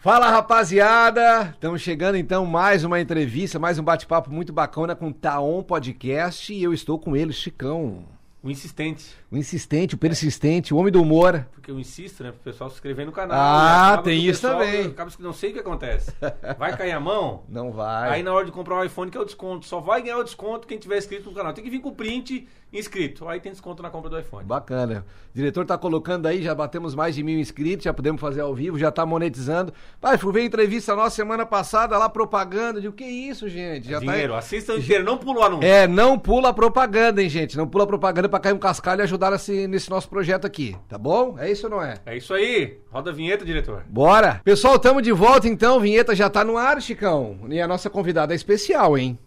[0.00, 5.12] Fala rapaziada, estamos chegando então mais uma entrevista, mais um bate-papo muito bacana com o
[5.12, 8.04] Taon Podcast e eu estou com ele, Chicão.
[8.40, 9.04] O insistente.
[9.28, 11.44] O insistente, o persistente, o homem do humor.
[11.50, 12.30] Porque eu insisto, né?
[12.30, 13.36] Pro pessoal se inscrever no canal.
[13.36, 14.86] Ah, tem isso pessoal- também.
[14.86, 16.12] Acaba que não sei o que acontece.
[16.56, 18.08] Vai cair a mão, Não vai.
[18.10, 19.66] aí na hora de comprar o iPhone, que é o desconto.
[19.66, 21.52] Só vai ganhar o desconto quem tiver inscrito no canal.
[21.52, 23.28] Tem que vir com o print inscrito.
[23.28, 24.44] Aí tem desconto na compra do iPhone.
[24.44, 25.04] Bacana.
[25.32, 28.54] O diretor tá colocando aí, já batemos mais de mil inscritos, já podemos fazer ao
[28.54, 29.72] vivo, já tá monetizando.
[30.00, 32.80] Pai, fui ver entrevista nossa semana passada lá, propaganda.
[32.80, 33.88] De o que é isso, gente?
[33.88, 34.38] Já Dinheiro, tá...
[34.38, 35.68] assista inteiro, não pula o anúncio.
[35.68, 37.56] É, não pula a propaganda, hein, gente?
[37.56, 40.76] Não pula a propaganda pra cair um cascalho e ajudar nesse, nesse nosso projeto aqui,
[40.88, 41.36] tá bom?
[41.38, 41.94] É isso ou não é?
[42.04, 42.78] É isso aí.
[42.90, 43.84] Roda a vinheta, diretor.
[43.88, 44.40] Bora!
[44.44, 47.38] Pessoal, tamo de volta então, vinheta já tá no ar, Chicão.
[47.48, 49.18] E a nossa convidada é especial, hein?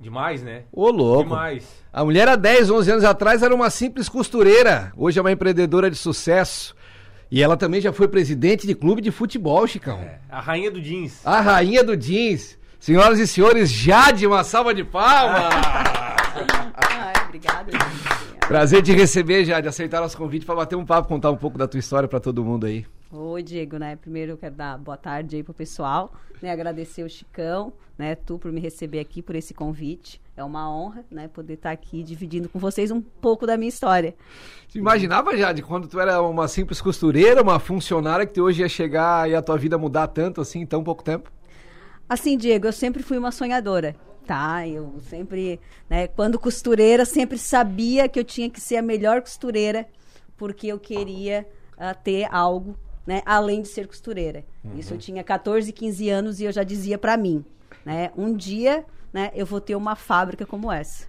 [0.00, 0.62] Demais, né?
[0.72, 1.24] Ô, louco.
[1.24, 1.68] Demais.
[1.92, 4.92] A mulher há 10, 11 anos atrás era uma simples costureira.
[4.96, 6.74] Hoje é uma empreendedora de sucesso.
[7.30, 9.98] E ela também já foi presidente de clube de futebol, Chicão.
[9.98, 11.20] É, a rainha do jeans.
[11.24, 12.58] A rainha do jeans.
[12.80, 15.52] Senhoras e senhores, Jade, uma salva de palmas!
[16.74, 17.70] Ai, obrigada.
[18.48, 19.68] Prazer te receber, Jade.
[19.68, 22.42] Aceitar nosso convite para bater um papo, contar um pouco da tua história para todo
[22.42, 22.86] mundo aí.
[23.12, 23.96] Oi, Diego, né?
[23.96, 26.52] Primeiro eu quero dar boa tarde aí pro pessoal, né?
[26.52, 28.14] Agradecer o Chicão, né?
[28.14, 30.20] Tu por me receber aqui, por esse convite.
[30.36, 31.26] É uma honra, né?
[31.26, 34.14] Poder estar aqui dividindo com vocês um pouco da minha história.
[34.68, 39.28] Você imaginava, Jade, quando tu era uma simples costureira, uma funcionária, que hoje ia chegar
[39.28, 41.32] e a tua vida mudar tanto assim em tão pouco tempo?
[42.08, 44.68] Assim, Diego, eu sempre fui uma sonhadora, tá?
[44.68, 45.58] Eu sempre,
[45.88, 49.88] né, quando costureira, sempre sabia que eu tinha que ser a melhor costureira,
[50.36, 51.44] porque eu queria
[51.76, 52.76] ah, ter algo,
[53.10, 54.44] né, além de ser costureira.
[54.76, 57.44] Isso eu tinha 14, 15 anos e eu já dizia pra mim,
[57.84, 61.08] né, um dia, né, eu vou ter uma fábrica como essa.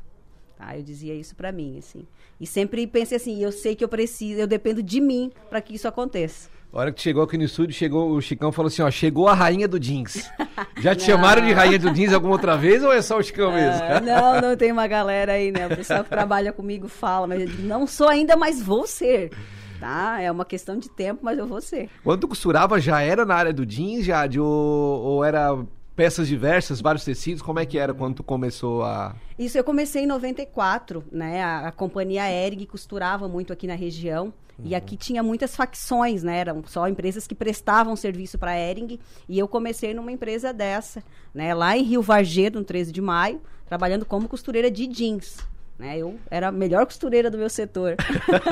[0.58, 0.76] Tá?
[0.76, 2.08] Eu dizia isso pra mim, assim.
[2.40, 5.76] E sempre pensei assim, eu sei que eu preciso, eu dependo de mim para que
[5.76, 6.50] isso aconteça.
[6.74, 9.36] A hora que chegou aqui no estúdio, chegou, o Chicão falou assim, ó, chegou a
[9.36, 10.28] rainha do jeans.
[10.82, 13.54] Já te chamaram de rainha do jeans alguma outra vez ou é só o Chicão
[13.54, 13.80] mesmo?
[13.84, 15.68] Ah, não, não tem uma galera aí, né?
[15.68, 19.30] O pessoal que trabalha comigo fala, mas eu digo, não sou ainda, mas vou ser.
[19.82, 20.22] Tá?
[20.22, 21.90] É uma questão de tempo, mas eu vou ser.
[22.04, 25.58] Quando tu costurava, já era na área do jeans, Jade, ou, ou era
[25.96, 27.42] peças diversas, vários tecidos?
[27.42, 29.16] Como é que era quando tu começou a...
[29.38, 31.44] Isso eu comecei em 94, né?
[31.44, 34.34] A, a companhia Erig costurava muito aqui na região.
[34.64, 36.38] E aqui tinha muitas facções, né?
[36.38, 39.00] Eram só empresas que prestavam serviço para a Ering.
[39.28, 41.04] E eu comecei numa empresa dessa,
[41.34, 41.54] né?
[41.54, 45.38] Lá em Rio Vargedo, no 13 de maio, trabalhando como costureira de jeans.
[45.82, 45.98] Né?
[45.98, 47.96] Eu era a melhor costureira do meu setor.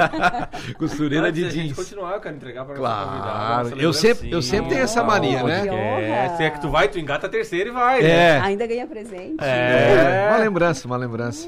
[0.80, 1.76] Costureira de da gente jeans.
[1.76, 3.70] continuar, eu quero entregar pra Claro.
[3.70, 5.62] nossa Eu sempre- eu sempre tenho essa mania, né?
[5.62, 8.02] Que É, se é que tu vai, tu engata a terceira e vai.
[8.02, 8.10] né?
[8.10, 8.40] É.
[8.40, 9.36] Ainda ganha presente.
[9.44, 10.28] É.
[10.32, 11.48] Uma lembrança, uma lembrança.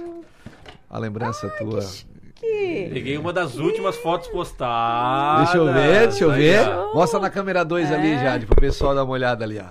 [0.90, 1.80] Uma lembrança tua.
[2.36, 2.90] Que...
[2.92, 5.44] Peguei uma das últimas fotos postadas.
[5.46, 6.60] Deixa eu ver, deixa eu ver.
[6.94, 9.66] Mostra na câmera 2 ali, Jade, pro pessoal dar uma olhada ali, ó.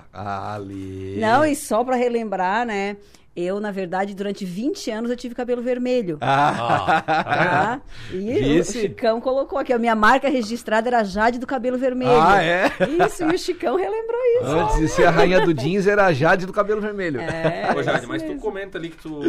[0.54, 1.18] Ali.
[1.20, 2.96] Não, e só pra relembrar, né?
[3.36, 6.18] Eu, na verdade, durante 20 anos eu tive cabelo vermelho.
[6.20, 7.00] Ah.
[7.00, 7.80] Tá?
[8.12, 8.78] E Vice?
[8.78, 12.20] o Chicão colocou aqui, a minha marca registrada era Jade do cabelo vermelho.
[12.20, 12.66] Ah, é?
[13.06, 14.46] Isso, e o Chicão relembrou isso.
[14.50, 17.20] Antes de ser a rainha do jeans, era a Jade do cabelo vermelho.
[17.20, 18.40] É, Ô, Jade, isso mas tu mesmo.
[18.42, 19.22] comenta ali que tu.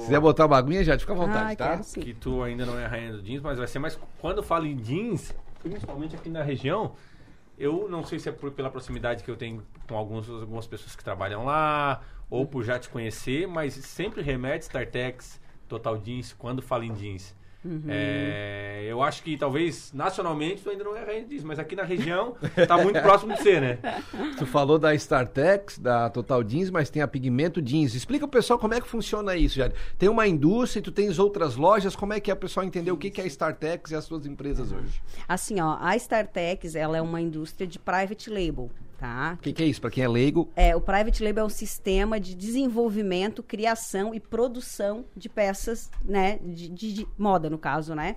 [0.00, 1.80] Se quiser botar uma aguinha, Jade, fica à vontade, Ah, tá?
[2.00, 3.98] Que tu ainda não é a rainha do jeans, mas vai ser mais.
[4.20, 6.92] Quando eu falo em jeans, principalmente aqui na região,
[7.58, 10.96] eu não sei se é por- pela proximidade que eu tenho com alguns, algumas pessoas
[10.96, 12.00] que trabalham lá,
[12.30, 17.36] ou por já te conhecer, mas sempre remete Startex, Total Jeans, quando fala em jeans.
[17.64, 17.82] Uhum.
[17.88, 22.36] É, eu acho que talvez nacionalmente tu ainda não é jeans, mas aqui na região
[22.68, 23.78] tá muito próximo de ser, né?
[24.38, 27.94] Tu falou da StarTex, da Total Jeans, mas tem a Pigmento Jeans.
[27.94, 29.74] Explica pro pessoal como é que funciona isso, Jade.
[29.98, 32.92] Tem uma indústria e tu tens outras lojas, como é que é o pessoal entender
[32.92, 35.02] o que que é a StarTex e as suas empresas hoje?
[35.26, 39.34] Assim, ó, a StarTex, ela é uma indústria de private label, tá?
[39.38, 39.80] O que, que é isso?
[39.80, 44.20] Pra quem é leigo, É, o private label é um sistema de desenvolvimento, criação e
[44.20, 48.16] produção de peças, né, de, de- de moda no caso, né?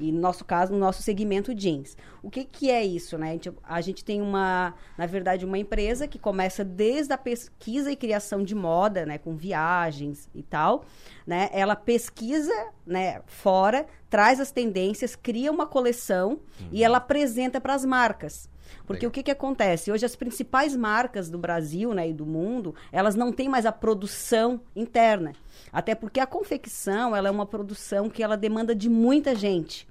[0.00, 1.96] E no nosso caso, no nosso segmento jeans.
[2.22, 3.28] O que que é isso, né?
[3.28, 7.92] A gente, a gente tem uma, na verdade, uma empresa que começa desde a pesquisa
[7.92, 10.84] e criação de moda, né, com viagens e tal,
[11.26, 11.50] né?
[11.52, 12.52] Ela pesquisa,
[12.86, 16.40] né, fora, traz as tendências, cria uma coleção
[16.72, 18.48] e ela apresenta para as marcas.
[18.86, 19.08] Porque Legal.
[19.08, 19.90] o que, que acontece?
[19.90, 23.72] Hoje as principais marcas do Brasil né, e do mundo, elas não têm mais a
[23.72, 25.32] produção interna.
[25.72, 29.88] Até porque a confecção, ela é uma produção que ela demanda de muita gente.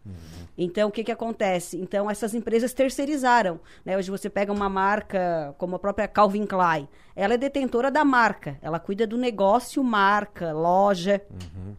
[0.57, 1.77] Então, o que, que acontece?
[1.77, 3.59] Então, essas empresas terceirizaram.
[3.83, 3.97] Né?
[3.97, 6.87] Hoje você pega uma marca como a própria Calvin Klein.
[7.15, 8.57] Ela é detentora da marca.
[8.61, 11.21] Ela cuida do negócio, marca, loja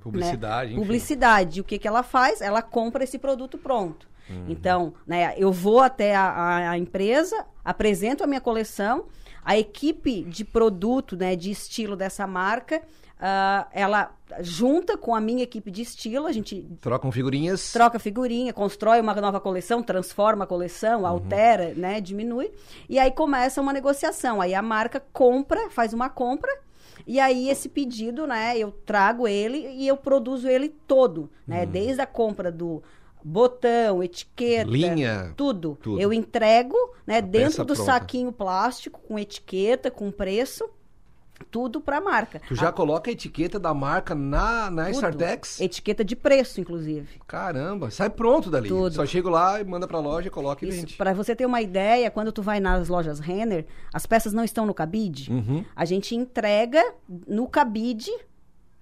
[0.01, 0.79] publicidade, né?
[0.79, 1.59] Publicidade.
[1.59, 2.41] E o que, que ela faz?
[2.41, 4.09] Ela compra esse produto pronto.
[4.49, 9.05] Então, né, eu vou até a, a- empresa, apresento a minha coleção,
[9.45, 12.81] a equipe de produto, né, de estilo dessa marca,
[13.21, 17.73] ah, ela junta com a minha equipe de estilo, a gente Trocam figurinhas.
[17.73, 22.51] troca figurinha, constrói uma nova coleção, transforma a coleção, altera, né, diminui,
[22.89, 24.41] e aí começa uma negociação.
[24.41, 26.51] Aí a marca compra, faz uma compra,
[27.07, 32.01] e aí esse pedido, né, eu trago ele e eu produzo ele todo, né, desde
[32.01, 32.83] a compra do
[33.25, 35.33] botão, etiqueta, Linha.
[35.37, 35.79] tudo.
[35.83, 36.01] Tudo.
[36.01, 36.77] Eu entrego,
[37.07, 37.93] né, peça dentro do pronta.
[37.93, 40.69] saquinho plástico com etiqueta, com preço,
[41.51, 42.41] tudo para a marca.
[42.47, 44.95] Tu já coloca a etiqueta da marca na, na Tudo.
[44.95, 45.61] StarTex?
[45.61, 47.21] Etiqueta de preço, inclusive.
[47.27, 48.69] Caramba, sai pronto dali.
[48.69, 48.95] Tudo.
[48.95, 50.95] Só chego lá e manda pra loja, coloca e Isso, vende.
[50.97, 54.65] para você ter uma ideia, quando tu vai nas lojas Renner, as peças não estão
[54.65, 55.31] no cabide.
[55.33, 55.65] Uhum.
[55.75, 56.81] A gente entrega
[57.27, 58.11] no cabide,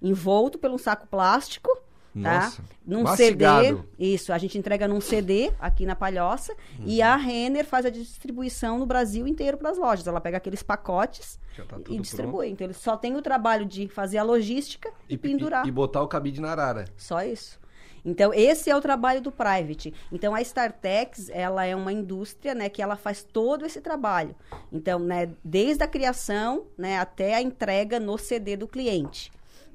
[0.01, 1.69] envolto pelo saco plástico,
[2.13, 2.67] Nossa, tá?
[2.85, 3.65] Num mastigado.
[3.65, 4.13] CD.
[4.13, 6.55] Isso, a gente entrega num CD aqui na Palhoça
[6.85, 7.05] e Uhum.
[7.05, 10.05] a Renner faz a distribuição no Brasil inteiro para as lojas.
[10.05, 12.49] Ela pega aqueles pacotes tá e distribui.
[12.49, 15.67] Então eles só tem o trabalho de fazer a logística e, pendurar.
[15.67, 16.85] E, botar o cabide na arara.
[16.95, 17.61] Só isso.
[18.05, 19.93] Então, esse é o trabalho do private.
[20.11, 24.35] Então, a StarTex, ela é uma indústria, né, que ela faz todo esse trabalho.
[24.71, 29.31] Então, né, desde a criação, né, até a entrega no CD do cliente.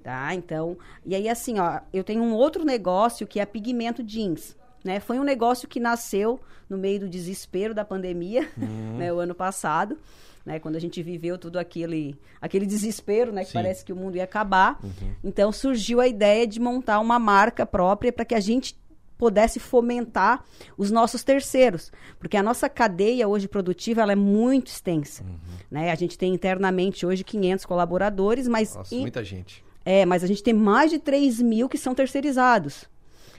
[0.09, 0.35] Tá?
[0.35, 4.57] Então, e aí assim, ó, eu tenho um outro negócio que é pigmento jeans.
[4.83, 5.01] Né?
[5.01, 8.49] Foi um negócio que nasceu no meio do desespero da pandemia,
[8.97, 9.99] né, o ano passado,
[10.47, 13.59] né, quando a gente viveu tudo aquele, aquele desespero, né, que Sim.
[13.59, 14.81] parece que o mundo ia acabar.
[15.23, 18.79] Então surgiu a ideia de montar uma marca própria para que a gente
[19.19, 20.43] pudesse fomentar
[20.79, 25.23] os nossos terceiros, porque a nossa cadeia hoje produtiva ela é muito extensa,
[25.71, 25.91] né?
[25.91, 29.68] A gente tem internamente hoje 500 colaboradores, mas Nossa, muita gente.
[29.91, 32.85] É, mas a gente tem mais de 3 mil que são terceirizados.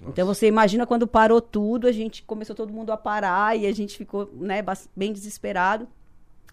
[0.07, 3.71] Então você imagina quando parou tudo, a gente começou todo mundo a parar e a
[3.71, 4.63] gente ficou né,
[4.95, 5.87] bem desesperado.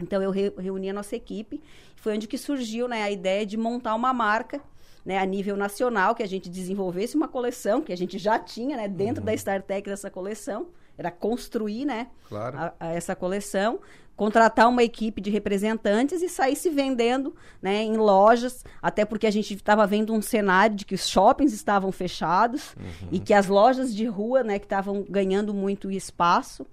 [0.01, 1.63] Então eu re- reuni a nossa equipe.
[1.97, 4.61] Foi onde que surgiu né, a ideia de montar uma marca
[5.05, 8.77] né, a nível nacional, que a gente desenvolvesse uma coleção, que a gente já tinha
[8.77, 10.67] né, dentro da StarTech dessa coleção.
[10.99, 12.59] Era construir né, Claro.
[12.59, 13.79] a- a essa coleção,
[14.17, 19.31] contratar uma equipe de representantes e sair se vendendo né, em lojas, até porque a
[19.31, 22.75] gente estava vendo um cenário de que os shoppings estavam fechados
[23.13, 26.67] e que as lojas de rua né, que estavam ganhando muito espaço.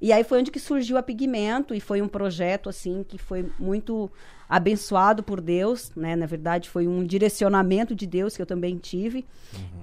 [0.00, 3.50] E aí foi onde que surgiu a Pigmento e foi um projeto assim que foi
[3.58, 4.10] muito
[4.48, 6.14] abençoado por Deus, né?
[6.16, 9.26] Na verdade foi um direcionamento de Deus que eu também tive.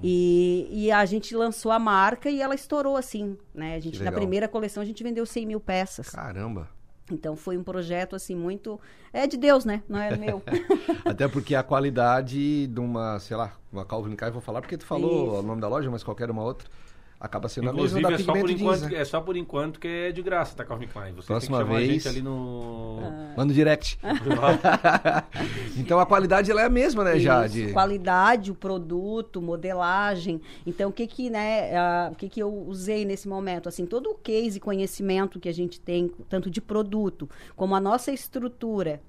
[0.02, 3.76] E, e a gente lançou a marca e ela estourou assim, né?
[3.76, 6.08] A gente na primeira coleção a gente vendeu 100 mil peças.
[6.08, 6.75] Caramba.
[7.10, 8.80] Então foi um projeto assim muito
[9.12, 9.82] é de Deus, né?
[9.88, 10.42] Não é meu.
[11.04, 14.84] Até porque a qualidade de uma, sei lá, uma Calvin Klein, vou falar porque tu
[14.84, 15.40] falou Isso.
[15.40, 16.68] o nome da loja, mas qualquer uma outra,
[17.18, 18.98] acaba sendo Inclusive, a mesma é da só, por enquanto, Jeans, né?
[18.98, 21.12] é só por enquanto que é de graça, tá, Calvin Klein?
[21.14, 22.98] Você Próxima tem que vez- a gente ali no...
[23.36, 23.98] Manda um direct.
[25.76, 27.72] então a qualidade ela é a mesma, né, Isso, Jade?
[27.72, 30.40] Qualidade, o produto, modelagem.
[30.66, 33.68] Então, o que que, né, ah, o que que eu usei nesse momento?
[33.68, 37.80] Assim, todo o case e conhecimento que a gente tem, tanto de produto, como a
[37.80, 39.00] nossa estrutura,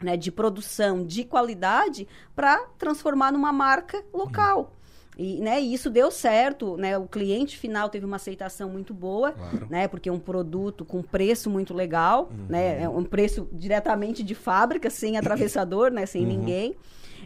[0.00, 4.72] né, de produção, de qualidade, para transformar numa marca local.
[5.18, 6.96] E, né, e isso deu certo, né?
[6.96, 9.66] O cliente final teve uma aceitação muito boa, Claro.
[9.68, 9.86] né?
[9.86, 12.82] Porque é um produto com preço muito legal, né?
[12.82, 16.06] É um preço diretamente de fábrica, sem atravessador, né?
[16.06, 16.74] Sem ninguém.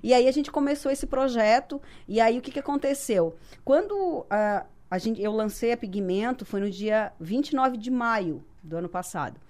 [0.03, 1.81] E aí a gente começou esse projeto.
[2.09, 3.37] E aí o que, que aconteceu?
[3.65, 8.77] Quando ah, a gente, eu lancei a Pigmento, foi no dia 29 de maio do
[8.77, 9.41] ano passado.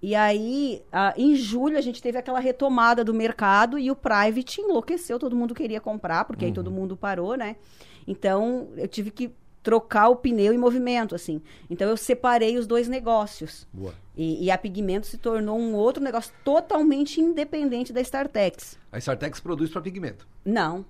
[0.00, 0.82] E aí,
[1.16, 5.54] em julho, a gente teve aquela retomada do mercado e o private enlouqueceu, todo mundo
[5.54, 7.56] queria comprar, porque aí todo mundo parou, né?
[8.06, 9.30] Então, eu tive que
[9.62, 11.42] trocar o pneu em movimento, assim.
[11.68, 13.66] Então, eu separei os dois negócios.
[13.72, 13.92] Boa.
[14.16, 18.78] E, e a Pigmento se tornou um outro negócio totalmente independente da StarTex.
[18.90, 20.26] A Startex produz para pigmento.
[20.44, 20.84] Não,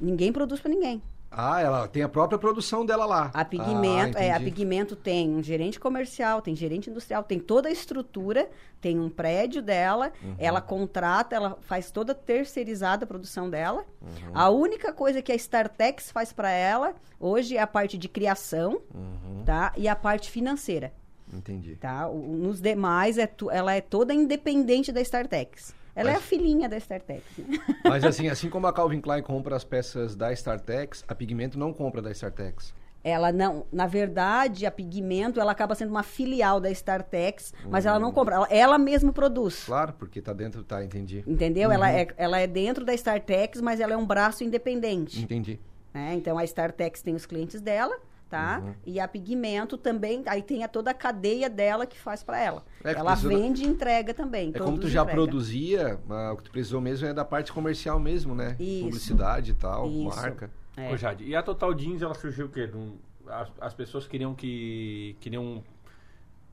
[0.00, 1.02] ninguém produz para ninguém.
[1.34, 3.30] Ah, ela tem a própria produção dela lá.
[3.32, 4.38] A Pigmento, ah, é, a.
[4.40, 9.62] Pigmento tem um gerente comercial, tem gerente industrial, tem toda a estrutura, tem um prédio
[9.62, 10.34] dela, Uhum.
[10.38, 13.84] ela contrata, ela faz toda terceirizada a produção dela.
[14.00, 14.30] Uhum.
[14.34, 18.80] A única coisa que a StarTex faz para ela hoje é a parte de criação,
[18.94, 19.42] Uhum.
[19.44, 19.72] tá?
[19.76, 20.92] E a parte financeira,
[21.32, 21.76] Entendi.
[21.76, 22.08] tá?
[22.08, 25.74] O- nos demais é tu- ela é toda independente da StarTex.
[25.94, 27.22] Ela é Mas- a filhinha da StarTex.
[27.38, 27.58] né?
[27.84, 31.72] Mas assim, assim como a Calvin Klein compra as peças da Startex, a Pigmento não
[31.72, 32.74] compra da Startex.
[33.04, 37.98] Ela não, na verdade, a Pigmento, ela acaba sendo uma filial da StarTex, mas ela
[37.98, 39.64] não compra, ela, ela mesma produz.
[39.64, 41.24] Claro, porque tá dentro, tá, entendi.
[41.26, 41.72] Entendeu?
[41.72, 41.96] Ela, Uhum.
[41.96, 45.20] é, ela é dentro da StarTex, mas ela é um braço independente.
[45.20, 45.58] Entendi.
[45.92, 46.14] né?
[46.14, 47.98] Então a StarTex tem os clientes dela,
[48.32, 48.62] tá?
[48.64, 48.74] Uhum.
[48.86, 52.64] E a pigmento também, aí tem a toda a cadeia dela que faz para ela.
[52.82, 54.50] É ela vende e entrega também.
[54.54, 55.20] É como tu já entrega.
[55.20, 58.56] produzia, mas o que tu precisou mesmo é da parte comercial mesmo, né?
[58.58, 58.84] Isso.
[58.84, 60.16] Publicidade e tal, Isso.
[60.16, 60.50] marca.
[60.74, 60.90] É.
[60.90, 62.70] Ô, Jade, e a Total Jeans, ela surgiu o quê?
[63.28, 65.14] As, as pessoas queriam que...
[65.20, 65.62] Queriam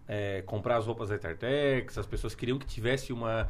[0.05, 3.48] é, comprar as roupas da Tartex, as pessoas queriam que tivesse uma...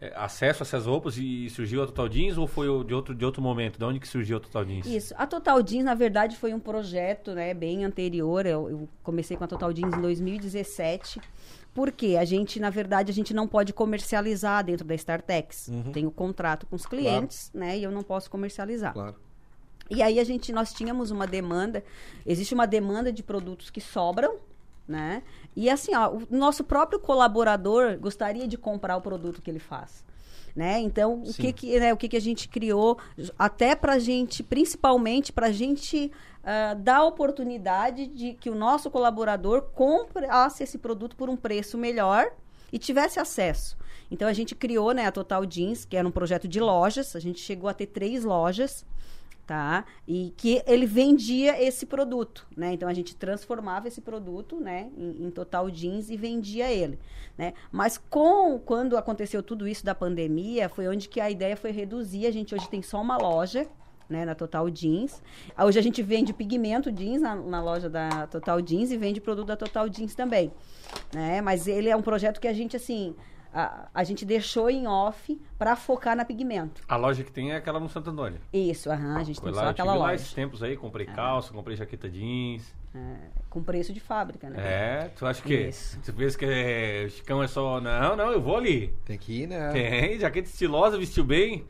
[0.00, 3.14] é, acesso a essas roupas e surgiu a Total Jeans ou foi o- de outro,
[3.14, 3.78] de outro momento?
[3.78, 4.86] De onde que surgiu a Total Jeans?
[4.86, 5.14] Isso.
[5.18, 8.46] A Total Jeans, na verdade, foi um projeto né, bem anterior.
[8.46, 11.20] Eu, eu comecei com a Total Jeans em 2017.
[11.72, 15.68] Porque a gente, na verdade, a gente não pode comercializar dentro da Startex.
[15.68, 15.92] Uhum.
[15.92, 17.78] Tenho contrato com os clientes, né?
[17.78, 18.92] E eu não posso comercializar.
[18.92, 19.14] Claro.
[19.88, 21.84] E aí a gente, nós tínhamos uma demanda,
[22.26, 24.36] existe uma demanda de produtos que sobram,
[24.90, 25.22] né?
[25.54, 30.04] E assim, ó, o nosso próprio colaborador gostaria de comprar o produto que ele faz.
[30.54, 30.80] Né?
[30.80, 32.98] Então, o que que, né, o que que a gente criou,
[33.38, 36.10] até pra gente, principalmente pra gente
[36.42, 41.78] ah, dar a oportunidade de que o nosso colaborador comprasse esse produto por um preço
[41.78, 42.32] melhor
[42.72, 43.78] e tivesse acesso.
[44.10, 47.20] Então, a gente criou né, a Total Jeans, que era um projeto de lojas, a
[47.20, 48.84] gente chegou a ter três lojas,
[49.50, 49.84] tá?
[50.06, 52.72] E que ele vendia esse produto, né?
[52.72, 57.00] Então a gente transformava esse produto, né, em, em total jeans e vendia ele,
[57.36, 57.54] né?
[57.72, 62.26] Mas com quando aconteceu tudo isso da pandemia, foi onde que a ideia foi reduzir.
[62.26, 63.66] A gente hoje tem só uma loja,
[64.08, 65.20] né, na Total Jeans.
[65.58, 69.48] Hoje a gente vende pigmento jeans na, na loja da Total Jeans e vende produto
[69.48, 70.52] da Total Jeans também,
[71.12, 71.40] né?
[71.40, 73.16] Mas ele é um projeto que a gente assim
[73.52, 76.82] a, a gente deixou em off para focar na pigmento.
[76.88, 78.40] A loja que tem é aquela no Santo Antônio.
[78.52, 80.22] Isso, aham, a gente Foi tem lá, só eu aquela tive lá loja.
[80.22, 82.74] esses tempos aí, comprei calça, comprei jaqueta jeans.
[82.94, 83.16] É,
[83.48, 84.56] com preço de fábrica, né?
[84.58, 85.98] É, tu acha que Isso.
[86.04, 88.92] tu pensa que é, o Chicão é só, não, não, eu vou ali.
[89.04, 89.70] Tem que ir, né?
[89.70, 91.64] Tem, jaqueta estilosa, vestiu bem.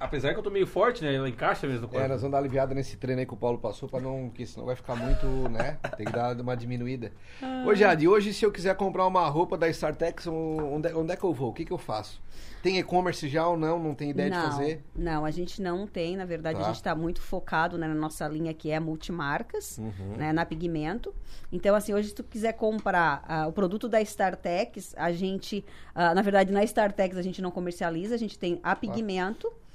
[0.00, 1.14] Apesar que eu tô meio forte, né?
[1.14, 2.04] Ela encaixa mesmo no corpo.
[2.04, 4.44] É, nós vamos dar aliviada nesse treino aí que o Paulo passou, pra não, porque
[4.44, 5.78] senão vai ficar muito, né?
[5.96, 7.12] Tem que dar uma diminuída.
[7.66, 11.24] Ô, Jade, hoje se eu quiser comprar uma roupa da StarTex, onde, onde é que
[11.24, 11.50] eu vou?
[11.50, 12.20] O que, que eu faço?
[12.62, 13.78] Tem e-commerce já ou não?
[13.78, 14.84] Não tem ideia não, de fazer?
[14.96, 16.16] Não, a gente não tem.
[16.16, 16.64] Na verdade, Tá.
[16.64, 20.16] a gente está muito focado né, na nossa linha que é multimarcas, Uhum.
[20.16, 21.14] né, na pigmento.
[21.52, 26.14] Então, assim, hoje, se tu quiser comprar ah, o produto da StarTex, a gente, ah,
[26.14, 29.48] na verdade, na StarTex a gente não comercializa, a gente tem a pigmento.
[29.48, 29.67] Tá?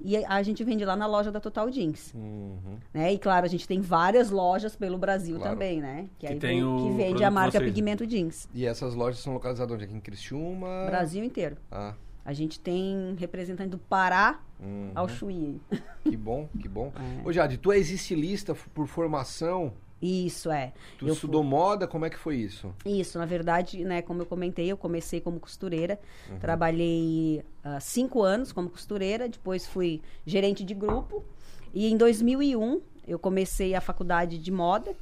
[0.00, 2.12] E a gente vende lá na loja da Total Jeans.
[2.14, 2.78] Uhum.
[2.92, 3.12] Né?
[3.12, 5.52] E claro, a gente tem várias lojas pelo Brasil Claro.
[5.52, 6.08] também, né?
[6.18, 7.70] Que, Que aí tem vem- o que vende a marca vocês.
[7.70, 8.48] Pigmento Jeans.
[8.54, 9.84] E essas lojas são localizadas onde?
[9.84, 10.86] Aqui em Criciúma?
[10.86, 11.56] Brasil inteiro.
[11.70, 14.90] Ah, A gente tem representante do Pará uhum.
[14.94, 15.60] ao Chuí.
[16.02, 16.90] Que bom, que bom.
[17.24, 17.28] É.
[17.28, 19.74] Ô, Jade, tu é estilista por formação?
[20.02, 20.72] Isso, é.
[20.98, 21.86] Tu Eu estudou moda?
[21.86, 22.74] Como é que foi isso?
[22.84, 25.98] Isso, na verdade, né, como eu comentei, eu comecei como costureira,
[26.30, 26.38] Uhum.
[26.38, 31.24] trabalhei ah, cinco anos como costureira, depois fui gerente de grupo,
[31.72, 34.94] e em 2001 eu comecei a faculdade de moda,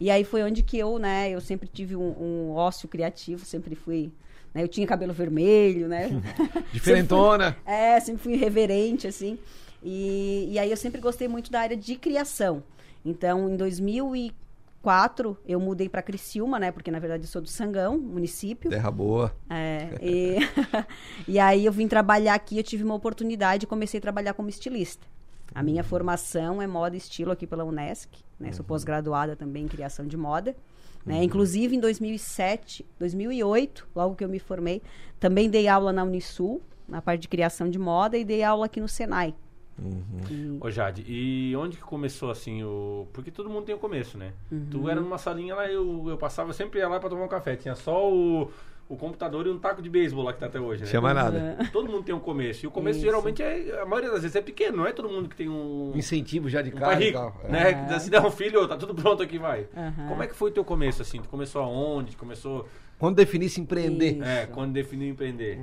[0.00, 3.74] e aí foi onde que eu, né, eu sempre tive um, um ócio criativo, sempre
[3.76, 4.10] fui,
[4.52, 6.10] né, eu tinha cabelo vermelho, né,
[6.72, 7.56] Diferentona?
[7.64, 9.38] é, sempre fui irreverente, assim.
[9.82, 12.62] E, e aí eu sempre gostei muito da área de criação.
[13.04, 16.70] Então, em 2004, eu mudei para Criciúma, né?
[16.70, 18.70] Porque, na verdade, eu sou do Sangão, município.
[18.70, 19.34] Terra boa.
[19.48, 20.36] É, e,
[21.26, 24.48] e aí eu vim trabalhar aqui, eu tive uma oportunidade e comecei a trabalhar como
[24.48, 25.06] estilista.
[25.54, 28.08] A minha formação é moda e estilo aqui pela Unesc,
[28.38, 28.52] né?
[28.52, 30.54] Sou pós-graduada também em criação de moda.
[31.04, 31.24] Né?
[31.24, 34.82] Inclusive, em 2007, 2008, logo que eu me formei,
[35.18, 38.80] também dei aula na Unisul, na parte de criação de moda, e dei aula aqui
[38.80, 39.34] no Senai.
[40.30, 43.06] E- Ô Jade, e onde que começou assim o.
[43.12, 44.32] Porque todo mundo tem o começo, né?
[44.70, 44.88] Tu Uhum.
[44.90, 47.56] era numa salinha lá, eu, eu passava sempre ia lá pra tomar um café.
[47.56, 48.50] Tinha só o,
[48.88, 50.86] o computador e um taco de beisebol lá que tá até hoje, né?
[50.90, 51.56] Chama nada.
[51.72, 52.66] Todo mundo tem um começo.
[52.66, 53.06] E o começo Isso.
[53.06, 53.80] geralmente é.
[53.80, 55.92] A maioria das vezes é pequeno, não é todo mundo que tem um.
[55.94, 57.40] Incentivo já de Um cara e rico, tal.
[57.44, 57.48] É.
[57.50, 57.86] né?
[57.88, 59.66] Dá- Se der um filho, tá tudo pronto aqui, vai.
[59.74, 60.08] Aham.
[60.08, 61.22] Como é que foi o teu começo, assim?
[61.22, 62.12] Tu começou aonde?
[62.12, 62.68] Tu Começou...
[62.98, 64.16] Quando definisse empreender.
[64.16, 64.22] Isso.
[64.24, 65.58] É, quando definiu empreender.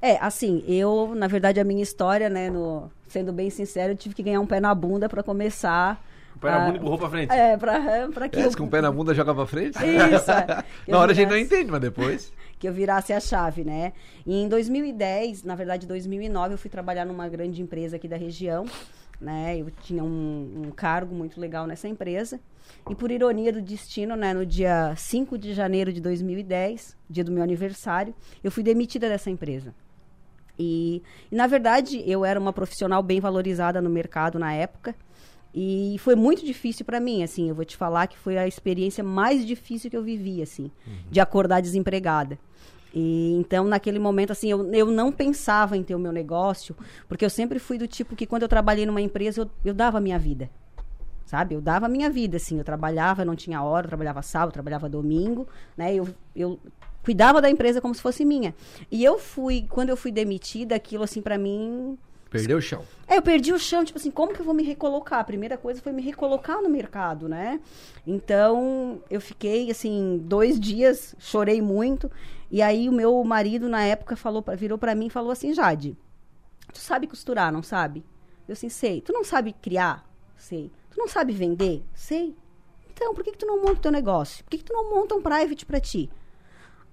[0.00, 4.14] É, assim, eu, na verdade, a minha história, né, no, sendo bem sincero, eu tive
[4.14, 6.02] que ganhar um pé na bunda para começar.
[6.36, 7.32] O pé na bunda e empurrou pra frente.
[7.32, 9.76] É, pra, pra que É, eu, com o pé na bunda joga pra frente?
[9.76, 10.64] Isso, é.
[10.86, 12.32] Na hora a gente não virasse- entende, mas depois.
[12.58, 13.92] que eu virasse a chave, né?
[14.26, 18.66] E em 2010, na verdade 2009, eu fui trabalhar numa grande empresa aqui da região,
[19.20, 19.56] né?
[19.58, 22.38] Eu tinha um, um cargo muito legal nessa empresa.
[22.88, 27.32] E por ironia do destino, né, no dia 5 de janeiro de 2010, dia do
[27.32, 29.74] meu aniversário, eu fui demitida dessa empresa.
[30.58, 34.94] E, e, na verdade, eu era uma profissional bem valorizada no mercado na época.
[35.54, 39.02] E foi muito difícil para mim, assim, eu vou te falar que foi a experiência
[39.02, 40.70] mais difícil que eu vivi, assim,
[41.10, 42.38] de acordar desempregada.
[42.94, 46.76] E então, naquele momento, assim, eu, eu não pensava em ter o meu negócio,
[47.08, 49.98] porque eu sempre fui do tipo que quando eu trabalhei numa empresa, eu, eu dava
[49.98, 50.50] a minha vida.
[51.24, 51.54] sabe?
[51.54, 54.52] Eu dava a minha vida, assim, eu trabalhava, não tinha hora, eu trabalhava sábado, eu
[54.54, 55.46] trabalhava domingo,
[55.76, 55.94] né?
[55.94, 56.58] Eu, eu
[57.08, 58.54] cuidava da empresa como se fosse minha.
[58.90, 61.96] E eu fui, quando eu fui demitida, aquilo, assim, para mim...
[62.28, 62.84] Perdeu o chão.
[63.06, 65.20] É, eu perdi o chão, tipo assim, como que eu vou me recolocar?
[65.20, 67.60] A primeira coisa foi me recolocar no mercado, né?
[68.06, 72.10] Então, eu fiquei, assim, dois dias, chorei muito.
[72.50, 75.96] E aí, o meu marido, na época, falou, virou para mim e falou assim, Jade,
[76.70, 78.04] tu sabe costurar, não sabe?
[78.46, 79.00] Eu assim, sei.
[79.00, 80.06] Tu não sabe criar?
[80.36, 80.70] Sei.
[80.90, 81.82] Tu não sabe vender?
[81.94, 82.36] Sei.
[82.92, 84.44] Então, por que, que tu não monta o teu negócio?
[84.44, 86.10] Por que, que tu não monta um private para ti?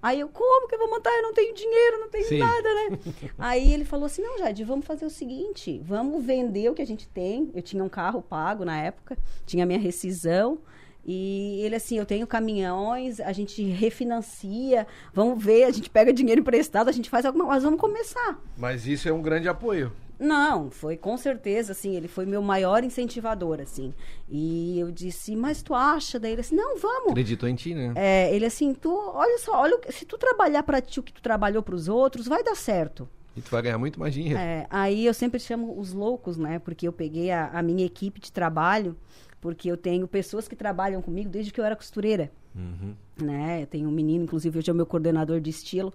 [0.06, 1.10] Aí eu, como que eu vou montar?
[1.10, 2.38] Eu não tenho dinheiro, não tenho Sim.
[2.38, 2.98] nada, né?
[3.36, 6.86] Aí ele falou assim: não, Jade, vamos fazer o seguinte: vamos vender o que a
[6.86, 7.50] gente tem.
[7.52, 10.58] Eu tinha um carro pago na época, tinha minha rescisão.
[11.04, 16.40] E ele assim, eu tenho caminhões, a gente refinancia, vamos ver, a gente pega dinheiro
[16.40, 18.40] emprestado, a gente faz alguma coisa, vamos começar.
[18.56, 19.92] Mas isso é um grande apoio.
[20.18, 23.92] Não, foi com certeza, assim, ele foi meu maior incentivador, assim.
[24.28, 26.18] E eu disse, mas tu acha?
[26.18, 27.10] Daí ele assim, não, vamos.
[27.10, 27.92] Acreditou em ti, né?
[27.94, 31.20] É, ele assim, tu, olha só, olha, se tu trabalhar para ti o que tu
[31.20, 33.08] trabalhou para os outros, vai dar certo.
[33.36, 34.38] E tu vai ganhar muito mais dinheiro.
[34.38, 36.58] É, aí eu sempre chamo os loucos, né?
[36.58, 38.96] Porque eu peguei a, a minha equipe de trabalho,
[39.40, 42.30] porque eu tenho pessoas que trabalham comigo desde que eu era costureira.
[42.54, 42.94] Uhum.
[43.22, 43.62] Né?
[43.62, 45.92] Eu tenho um menino, inclusive hoje é o meu coordenador de estilo.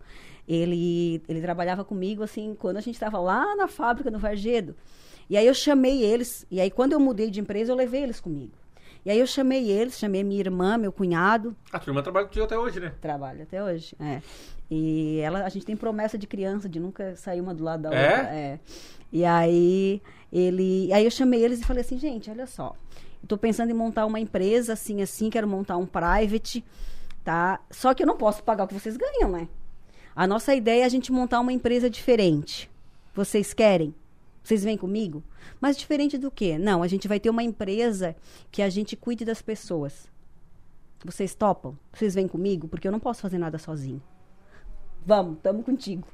[0.48, 4.76] Ele, ele trabalhava comigo, assim, quando a gente estava lá na fábrica, no Vargedo.
[5.30, 8.20] E aí eu chamei eles, e aí quando eu mudei de empresa, eu levei eles
[8.20, 8.54] comigo.
[9.04, 11.56] E aí eu chamei eles, chamei minha irmã, meu cunhado.
[11.72, 12.94] A tua irmã trabalha contigo até hoje, né?
[13.02, 14.22] Trabalha até hoje, é.
[14.70, 17.94] E ela, a gente tem promessa de criança, de nunca sair uma do lado da
[17.94, 18.10] é?
[18.10, 18.36] outra.
[18.36, 18.60] É.
[19.12, 20.94] E aí ele.
[20.94, 22.76] Aí eu chamei eles e falei assim, gente, olha só.
[23.24, 26.64] Estou pensando em montar uma empresa assim, assim, quero montar um private,
[27.24, 27.60] tá?
[27.70, 29.48] Só que eu não posso pagar o que vocês ganham, né?
[30.16, 32.70] A nossa ideia é a gente montar uma empresa diferente.
[33.14, 33.94] Vocês querem?
[34.44, 35.24] Vocês vêm comigo?
[35.60, 36.58] Mas diferente do quê?
[36.58, 38.16] Não, a gente vai ter uma empresa
[38.52, 40.10] que a gente cuide das pessoas.
[41.06, 41.78] Vocês topam?
[41.94, 42.68] Vocês vêm comigo?
[42.68, 44.02] Porque eu não posso fazer nada sozinho.
[45.06, 46.08] Vamos, tamo contigo.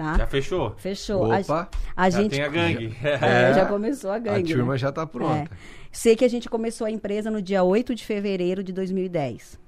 [0.00, 0.16] Tá?
[0.16, 0.74] Já fechou?
[0.78, 1.30] Fechou.
[1.30, 2.96] Opa, a, a já gente tem a gangue.
[3.02, 4.50] É, já começou a gangue.
[4.50, 4.78] A turma né?
[4.78, 5.52] já tá pronta.
[5.52, 5.56] É.
[5.92, 9.60] Sei que a gente começou a empresa no dia 8 de fevereiro de 2010.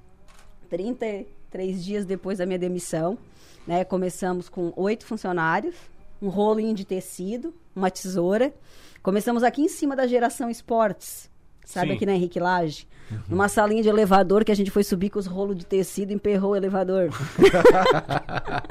[0.71, 3.19] 33 dias depois da minha demissão.
[3.67, 3.85] Né?
[3.85, 5.75] Começamos com oito funcionários,
[6.23, 8.55] um rolinho de tecido, uma tesoura.
[9.03, 11.31] Começamos aqui em cima da geração esportes,
[11.63, 11.97] sabe, Sim.
[11.97, 12.89] aqui na Henrique Lage.
[13.11, 13.19] Uhum.
[13.29, 16.15] Numa salinha de elevador que a gente foi subir com os rolos de tecido e
[16.15, 17.11] emperrou o elevador.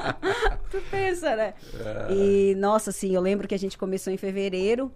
[0.91, 1.53] pensa, né?
[2.09, 2.13] É.
[2.13, 4.91] E, nossa, assim, eu lembro que a gente começou em fevereiro.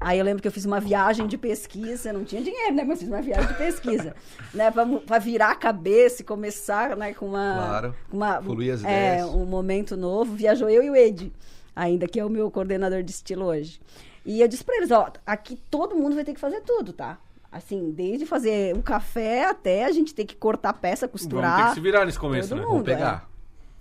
[0.00, 2.84] Aí eu lembro que eu fiz uma viagem de pesquisa, não tinha dinheiro, né?
[2.84, 4.14] Mas fiz uma viagem de pesquisa,
[4.52, 4.70] né?
[4.70, 7.14] Para virar a cabeça e começar, né?
[7.14, 7.94] Com uma, claro.
[8.12, 9.30] uma Fluir as é, ideias.
[9.30, 10.34] um momento novo.
[10.34, 11.32] Viajou eu e o Ed,
[11.74, 13.80] ainda que é o meu coordenador de estilo hoje.
[14.26, 17.18] E eu disse para eles, ó, aqui todo mundo vai ter que fazer tudo, tá?
[17.52, 21.50] Assim, desde fazer um café até a gente ter que cortar peça, costurar.
[21.50, 22.62] Vamos ter que se virar nesse começo, né?
[22.62, 23.28] Mundo, Vamos pegar.
[23.30, 23.33] É.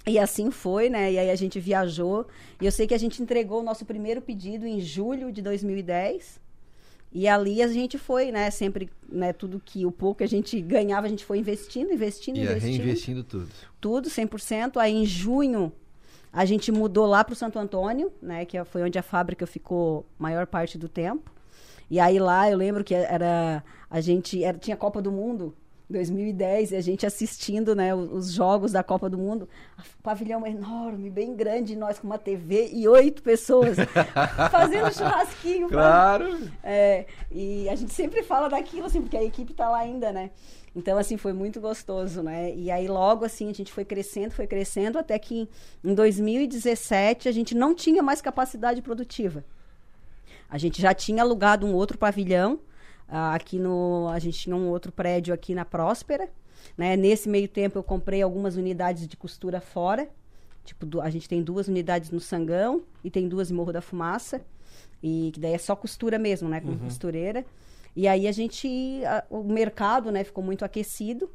[0.05, 1.13] E assim foi, né?
[1.13, 2.27] E aí a gente viajou.
[2.59, 6.41] E eu sei que a gente entregou o nosso primeiro pedido em julho de 2010.
[7.11, 8.49] E ali a gente foi, né?
[8.49, 9.31] Sempre, né?
[9.31, 12.77] Tudo que o pouco que a gente ganhava, a gente foi investindo, investindo, Ia investindo.
[12.77, 13.49] reinvestindo tudo.
[13.79, 14.77] Tudo, 100%.
[14.77, 15.71] Aí em junho
[16.33, 18.43] a gente mudou lá para o Santo Antônio, né?
[18.43, 21.31] Que foi onde a fábrica ficou maior parte do tempo.
[21.89, 25.55] E aí lá eu lembro que era a gente era, tinha Copa do Mundo
[25.93, 29.47] 2010 e a gente assistindo né, os, os, jogos da Copa do Mundo,
[30.01, 33.77] pavilhão enorme, bem grande, nós com uma TV e oito pessoas
[34.51, 35.69] fazendo churrasquinho.
[35.69, 36.49] Claro!
[36.63, 40.31] É, e a gente sempre fala daquilo, assim, porque a equipe está lá ainda, né?
[40.75, 42.53] Então, assim, foi muito gostoso, né?
[42.55, 45.47] E aí, logo assim, a gente foi crescendo, foi crescendo, até que
[45.83, 49.45] em 2017 a gente não tinha mais capacidade produtiva.
[50.49, 52.59] A gente já tinha alugado um outro pavilhão,
[53.33, 56.29] aqui no a gente tinha um outro prédio aqui na Próspera
[56.77, 56.95] né?
[56.95, 60.09] Nesse meio tempo eu comprei algumas unidades de costura fora.
[60.63, 63.81] Tipo do, a gente tem duas unidades no Sangão e tem duas em Morro da
[63.81, 64.41] Fumaça.
[65.01, 66.61] E que daí é só costura mesmo né?
[66.61, 66.79] Com uhum.
[66.79, 67.45] costureira.
[67.95, 71.29] E aí a gente a, o mercado né ficou muito aquecido.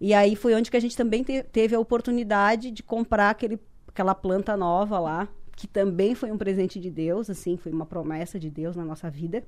[0.00, 3.58] E aí foi onde que a gente também te, teve a oportunidade de comprar aquele
[3.86, 8.38] aquela planta nova lá que também foi um presente de Deus assim foi uma promessa
[8.38, 9.44] de Deus na nossa vida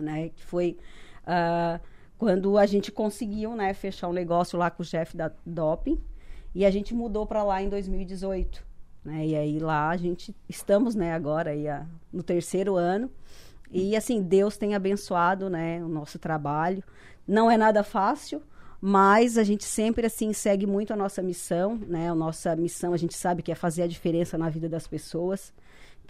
[0.00, 0.30] né?
[0.30, 0.78] Que foi
[1.24, 1.80] uh,
[2.18, 6.00] quando a gente conseguiu, né, fechar um negócio lá com o chefe da Doping
[6.54, 8.64] e a gente mudou para lá em 2018,
[9.04, 9.26] né?
[9.26, 13.10] E aí lá a gente estamos, né, agora aí a, no terceiro ano
[13.72, 16.84] e assim Deus tem abençoado, né, o nosso trabalho.
[17.26, 18.42] Não é nada fácil,
[18.80, 22.10] mas a gente sempre assim segue muito a nossa missão, né?
[22.10, 25.52] A nossa missão a gente sabe que é fazer a diferença na vida das pessoas.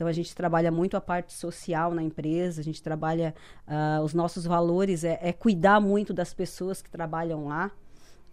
[0.02, 3.32] Então a gente trabalha muito a parte social na empresa, a gente trabalha
[3.68, 7.70] uh, os nossos valores é, é, cuidar muito das pessoas que trabalham lá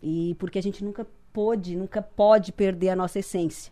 [0.01, 3.71] e porque a gente nunca pôde, nunca pode perder a nossa essência,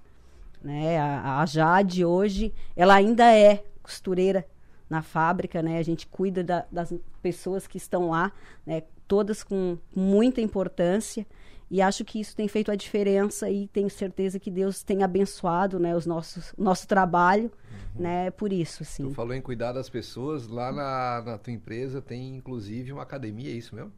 [0.62, 1.00] né?
[1.00, 4.46] A, a Jade hoje ela ainda é costureira
[4.88, 5.80] na fábrica, né?
[5.80, 8.32] A gente cuida da, das pessoas que estão lá,
[8.64, 8.84] né?
[9.08, 11.26] Todas com muita importância.
[11.70, 15.78] E acho que isso tem feito a diferença e tenho certeza que Deus tem abençoado,
[15.78, 17.52] né, os nossos, nosso trabalho.
[18.00, 19.04] Né, por isso, sim.
[19.04, 23.50] Tu falou em cuidar das pessoas, lá na, na tua empresa tem inclusive uma academia,
[23.50, 23.92] é isso mesmo?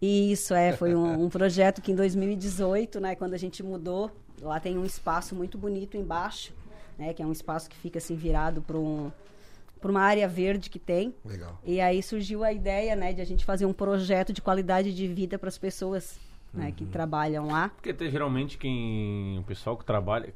[0.00, 4.60] Isso, é, foi um, um projeto que em 2018, né, quando a gente mudou, lá
[4.60, 6.52] tem um espaço muito bonito embaixo,
[6.98, 9.10] né, que é um espaço que fica assim virado para um
[9.80, 11.14] para uma área verde que tem.
[11.24, 11.60] Legal.
[11.64, 15.06] E aí surgiu a ideia, né, de a gente fazer um projeto de qualidade de
[15.06, 16.18] vida para as pessoas,
[16.52, 16.60] uhum.
[16.60, 16.90] né, que uhum.
[16.90, 17.68] trabalham lá.
[17.68, 20.34] Porque tem, geralmente quem o pessoal que trabalha,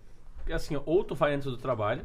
[0.53, 2.05] assim, ou tu vai antes do trabalho,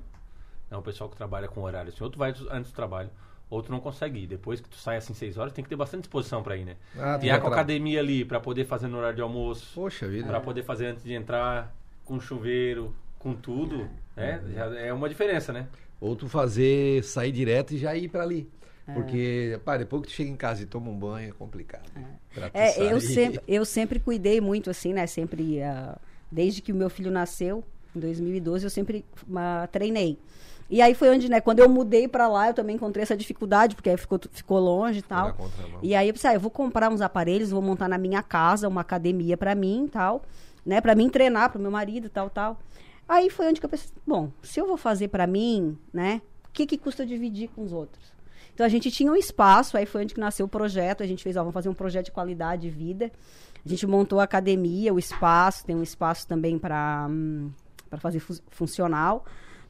[0.69, 3.10] é o pessoal que trabalha com horário assim, ou tu vai antes do trabalho,
[3.49, 4.28] ou tu não consegue ir.
[4.28, 6.75] Depois que tu sai assim seis horas, tem que ter bastante disposição para ir, né?
[6.97, 9.71] Ah, e a com a academia ali para poder fazer no horário de almoço.
[9.75, 10.28] Poxa vida.
[10.28, 11.73] Para poder fazer antes de entrar
[12.04, 14.41] com chuveiro, com tudo, né?
[14.54, 15.67] Já é uma diferença, né?
[15.99, 18.49] Ou tu fazer, sair direto e já ir para ali.
[18.88, 18.93] É.
[18.93, 21.89] Porque, pá, depois que tu chega em casa e toma um banho, é complicado.
[22.54, 25.08] É, é eu, sempre, eu sempre cuidei muito, assim, né?
[25.08, 25.99] Sempre, uh,
[26.32, 27.63] desde que o meu filho nasceu,
[27.95, 30.19] em 2012, eu sempre uh, treinei.
[30.69, 33.75] E aí foi onde, né, quando eu mudei para lá, eu também encontrei essa dificuldade,
[33.75, 35.36] porque aí ficou, ficou longe e tal.
[35.82, 38.67] E aí eu pensei, ah, eu vou comprar uns aparelhos, vou montar na minha casa
[38.67, 40.23] uma academia para mim e tal,
[40.65, 42.60] né, para mim treinar pro meu marido e tal, tal.
[43.08, 46.51] Aí foi onde que eu pensei, bom, se eu vou fazer para mim, né, o
[46.51, 48.15] que que custa dividir com os outros?
[48.54, 51.21] Então a gente tinha um espaço, aí foi onde que nasceu o projeto, a gente
[51.21, 53.12] fez, ó, vamos fazer um projeto de qualidade de vida.
[53.63, 57.51] A gente montou a academia, o espaço, tem um espaço também para hum,
[57.89, 59.25] para fazer fu funcional,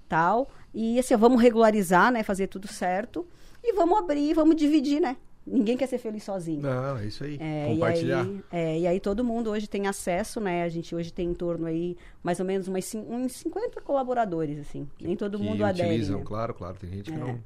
[0.08, 0.50] tal.
[0.76, 3.26] E assim, ó, vamos regularizar, né, fazer tudo certo
[3.64, 5.16] e vamos abrir, vamos dividir, né?
[5.48, 6.62] Ninguém quer ser feliz sozinho.
[6.62, 7.38] Não, é isso aí.
[7.40, 8.26] É, Compartilhar.
[8.26, 10.64] E aí, é, e aí todo mundo hoje tem acesso, né?
[10.64, 14.88] A gente hoje tem em torno aí mais ou menos umas, uns 50 colaboradores, assim.
[15.00, 15.88] Nem todo que mundo adere.
[15.88, 16.26] utilizam, né?
[16.26, 16.76] claro, claro.
[16.78, 17.20] Tem gente que é.
[17.20, 17.40] não...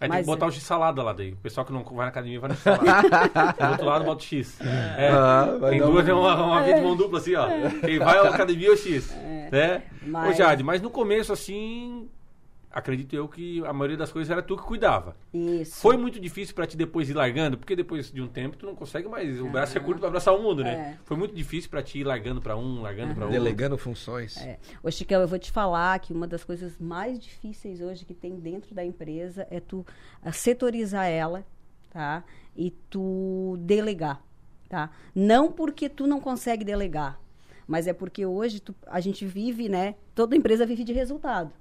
[0.00, 1.32] Aí Mas, tem que botar o X salada lá daí.
[1.32, 2.84] O pessoal que não vai na academia vai na salada.
[3.58, 4.60] Do outro lado bota o X.
[4.60, 6.20] É, ah, tem duas, um...
[6.20, 7.48] uma, uma via de mão dupla assim, ó.
[7.80, 9.12] Quem vai à academia é o X.
[9.12, 9.48] É.
[9.50, 9.82] Né?
[10.02, 10.30] Mas...
[10.30, 12.08] Ô Jade, mas no começo assim,
[12.70, 15.16] acredito eu que a maioria das coisas era tu que cuidava.
[15.32, 15.80] Isso.
[15.80, 18.74] Foi muito difícil para ti depois ir largando, porque depois de um tempo tu não
[18.74, 20.96] consegue mais, o braço é curto para abraçar o mundo, né?
[20.96, 20.98] É.
[21.04, 23.38] Foi muito difícil para ti ir largando para um, largando para outro.
[23.38, 24.36] Delegando funções.
[24.36, 24.58] É.
[24.82, 28.36] Ô Chicão, eu vou te falar que uma das coisas mais difíceis hoje que tem
[28.38, 29.86] dentro da empresa é tu
[30.24, 31.44] uh, setorizar ela,
[31.90, 32.22] tá?
[32.56, 34.22] E tu delegar,
[34.68, 34.90] tá?
[35.14, 37.18] Não porque tu não consegue delegar,
[37.66, 39.94] mas é porque hoje tu, a gente vive, né?
[40.14, 41.52] Toda empresa vive de resultado.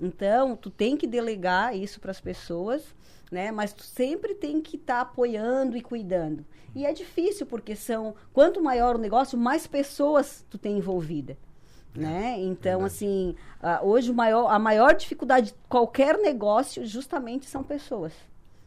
[0.00, 2.94] Então, tu tem que delegar isso para as pessoas,
[3.30, 3.50] né?
[3.50, 6.44] Mas tu sempre tem que estar tá apoiando e cuidando.
[6.74, 11.36] E é difícil porque são quanto maior o negócio, mais pessoas tu tem envolvida.
[11.94, 12.36] É, né?
[12.38, 12.84] Então, verdade.
[12.84, 18.12] assim, uh, hoje o maior, a maior dificuldade de qualquer negócio justamente são pessoas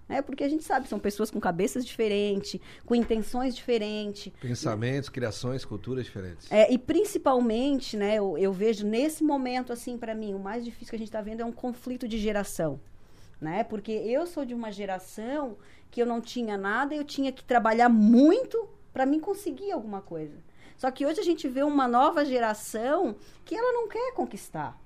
[0.09, 0.23] né?
[0.23, 4.33] Porque a gente sabe, são pessoas com cabeças diferentes, com intenções diferentes.
[4.41, 5.13] Pensamentos, né?
[5.13, 6.51] criações, culturas diferentes.
[6.51, 10.89] É, e principalmente, né, eu, eu vejo nesse momento, assim, para mim, o mais difícil
[10.89, 12.81] que a gente está vendo é um conflito de geração.
[13.39, 13.63] Né?
[13.63, 15.57] Porque eu sou de uma geração
[15.91, 20.35] que eu não tinha nada, eu tinha que trabalhar muito para mim conseguir alguma coisa.
[20.75, 24.77] Só que hoje a gente vê uma nova geração que ela não quer conquistar.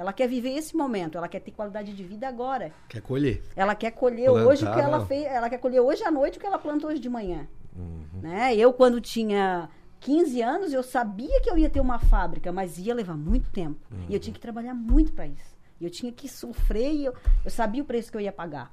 [0.00, 2.72] Ela quer viver esse momento, ela quer ter qualidade de vida agora.
[2.88, 3.42] Quer colher.
[3.54, 6.38] Ela quer colher Plantar, hoje o que ela fez, ela quer colher hoje à noite
[6.38, 7.46] o que ela plantou hoje de manhã.
[7.76, 8.22] Uhum.
[8.22, 8.56] Né?
[8.56, 9.68] Eu quando tinha
[10.00, 13.78] 15 anos, eu sabia que eu ia ter uma fábrica, mas ia levar muito tempo.
[13.92, 14.06] Uhum.
[14.08, 15.54] E eu tinha que trabalhar muito para isso.
[15.78, 18.72] E eu tinha que sofrer e eu, eu sabia o preço que eu ia pagar.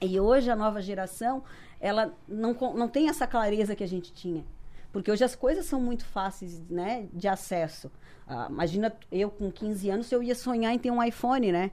[0.00, 1.44] E hoje a nova geração,
[1.78, 4.42] ela não, não tem essa clareza que a gente tinha.
[4.90, 7.90] Porque hoje as coisas são muito fáceis né, de acesso.
[8.26, 11.70] Ah, imagina eu com 15 anos, se eu ia sonhar em ter um iPhone, né?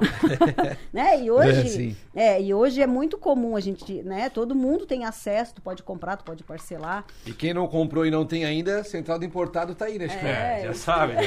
[0.92, 1.22] né?
[1.22, 4.30] E hoje, é, é, e hoje é muito comum a gente, né?
[4.30, 7.04] Todo mundo tem acesso, tu pode comprar, tu pode parcelar.
[7.26, 10.06] E quem não comprou e não tem ainda, central do importado tá aí, né?
[10.06, 11.14] É, já sabe.
[11.14, 11.20] Né?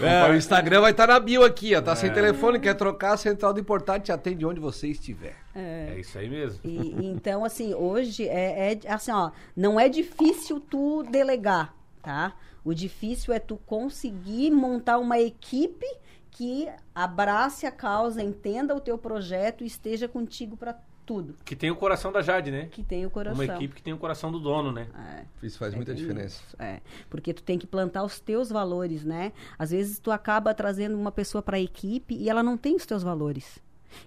[0.26, 1.80] é, o Instagram vai estar tá na bio aqui, ó.
[1.80, 2.12] Tá sem é.
[2.12, 5.36] telefone, quer trocar, central do importado te atende onde você estiver.
[5.54, 6.60] É, é isso aí mesmo.
[6.62, 12.34] E, então, assim, hoje é, é assim, ó, não é difícil tu delegar, tá?
[12.64, 15.86] O difícil é tu conseguir montar uma equipe
[16.30, 21.34] que abrace a causa, entenda o teu projeto e esteja contigo para tudo.
[21.44, 22.68] Que tem o coração da Jade, né?
[22.70, 23.34] Que tem o coração.
[23.44, 24.86] Uma equipe que tem o coração do dono, né?
[25.42, 25.46] É.
[25.46, 26.40] Isso faz muita É diferença.
[26.46, 26.80] isso, é.
[27.08, 29.32] Porque tu tem que plantar os teus valores, né?
[29.58, 32.86] Às vezes tu acaba trazendo uma pessoa para a equipe e ela não tem os
[32.86, 33.58] teus valores.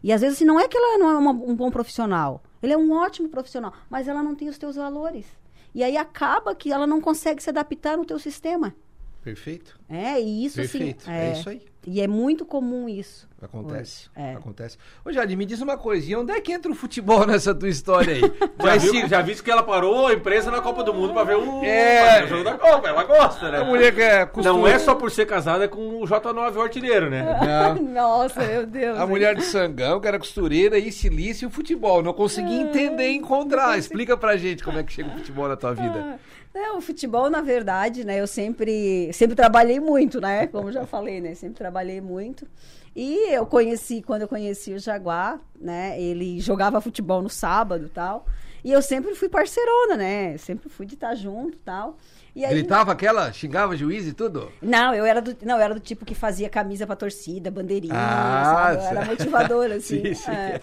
[0.01, 2.41] E às vezes assim, não é que ela não é uma- um bom profissional.
[2.61, 5.25] Ele é um ótimo profissional, mas ela não tem os teus valores.
[5.73, 8.75] E aí acaba que ela não consegue se adaptar no teu sistema.
[9.23, 9.79] Perfeito.
[9.89, 11.01] É, e isso Perfeito.
[11.03, 11.11] assim.
[11.11, 11.61] É isso aí.
[11.85, 13.27] E é muito comum isso.
[13.41, 14.09] Acontece.
[14.15, 14.33] Hoje, é.
[14.35, 14.77] Acontece.
[15.03, 16.09] Ô, Jade, me diz uma coisa.
[16.09, 18.21] E onde é que entra o futebol nessa tua história aí?
[18.63, 21.25] Já, viu, se- já visto que ela parou a empresa na Copa do Mundo pra
[21.25, 21.99] ver o, É.
[22.05, 22.87] pra ver o jogo da Copa.
[22.87, 23.57] Ela gosta, né?
[23.59, 26.61] a mulher que é costura- Não é só por ser casada com o J9 o
[26.61, 27.25] artilheiro, né?
[27.93, 28.97] Nossa, meu Deus.
[28.97, 32.01] A mulher de Sangão, que era costureira, e silício e o futebol.
[32.01, 33.77] Não consegui entender e encontrar.
[33.77, 36.17] Explica pra gente como é que chega o futebol na tua vida.
[36.55, 38.21] Não, o futebol, na verdade, né?
[38.21, 40.45] Eu sempre, sempre trabalhei muito, né?
[40.45, 41.33] Como já falei, né?
[41.33, 42.47] Sempre trabalhei muito.
[42.95, 45.99] E eu conheci, quando eu conheci o Jaguar, né?
[45.99, 48.25] Ele jogava futebol no sábado e tal.
[48.63, 50.37] E eu sempre fui parceirona, né?
[50.37, 51.97] Sempre fui de estar junto tal.
[52.35, 54.51] E aí, Gritava aquela, xingava juiz e tudo?
[54.61, 58.73] Não, eu era do, não, era do tipo que fazia camisa pra torcida, bandeirinha, Ah,
[58.73, 58.77] sabe?
[58.77, 60.01] Eu era motivadora, assim.
[60.03, 60.31] Sim, sim.
[60.31, 60.61] é.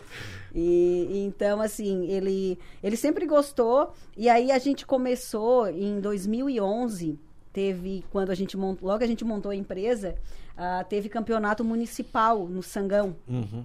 [0.54, 3.92] E, e então, assim, ele, ele sempre gostou.
[4.16, 7.18] E aí a gente começou em 2011,
[7.52, 10.16] teve, quando a gente montou, logo a gente montou a empresa,
[10.62, 13.16] ah, teve campeonato municipal no Sangão.
[13.26, 13.64] Uhum.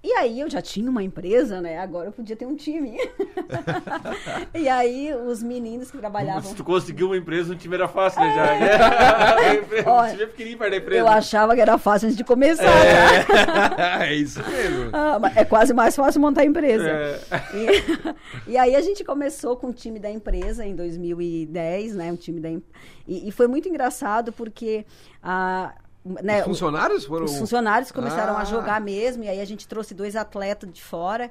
[0.00, 1.78] E aí eu já tinha uma empresa, né?
[1.80, 2.96] Agora eu podia ter um time.
[4.54, 6.42] e aí os meninos que trabalhavam...
[6.42, 8.32] Se tu conseguiu uma empresa, o time era fácil, né?
[8.32, 9.82] Já.
[9.90, 11.00] o Olha, time é pequenininho perto da empresa.
[11.00, 12.62] Eu achava que era fácil antes de começar,
[13.76, 14.06] tá?
[14.06, 14.90] é isso mesmo.
[14.92, 16.88] Ah, é quase mais fácil montar a empresa.
[16.88, 17.20] É.
[18.46, 22.12] E, e aí a gente começou com o time da empresa em 2010, né?
[22.12, 22.50] Um time da
[23.08, 24.86] e, e foi muito engraçado porque
[25.20, 25.74] a
[26.22, 27.24] né, Os funcionários foram.
[27.24, 28.40] os funcionários começaram Ah.
[28.40, 31.30] a jogar mesmo, e aí a gente trouxe dois atletas de fora,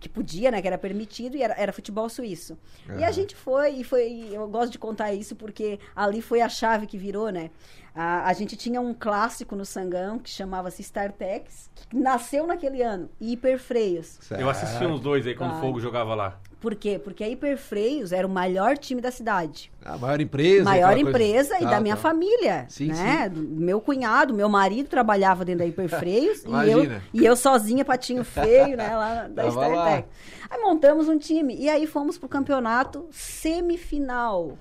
[0.00, 2.56] que podia, né, que era permitido, e era, era futebol suíço.
[2.98, 6.48] E a gente foi, e foi, eu gosto de contar isso porque ali foi a
[6.48, 7.50] chave que virou, né?
[7.94, 13.08] A, a gente tinha um clássico no Sangão que chamava-se StarTex, que nasceu naquele ano,
[13.20, 14.18] e Hiperfreios.
[14.20, 14.40] Certo.
[14.40, 16.38] Eu assisti uns dois aí quando o Fogo jogava lá.
[16.60, 16.98] Por quê?
[17.02, 19.70] Porque a Hiperfreios era o maior time da cidade.
[19.84, 20.64] A maior empresa.
[20.64, 22.02] maior aquela coisa- empresa e Tá, da minha tá.
[22.02, 23.28] família, Sim, né?
[23.28, 27.02] Do meu cunhado, meu marido trabalhava dentro da Hiperfreios e, eu, Imagina.
[27.14, 28.88] e eu sozinha, patinho feio, né?
[28.96, 29.46] Lá da.
[29.48, 30.08] StarTech.
[30.50, 34.58] Aí montamos um time e aí fomos pro campeonato semifinal,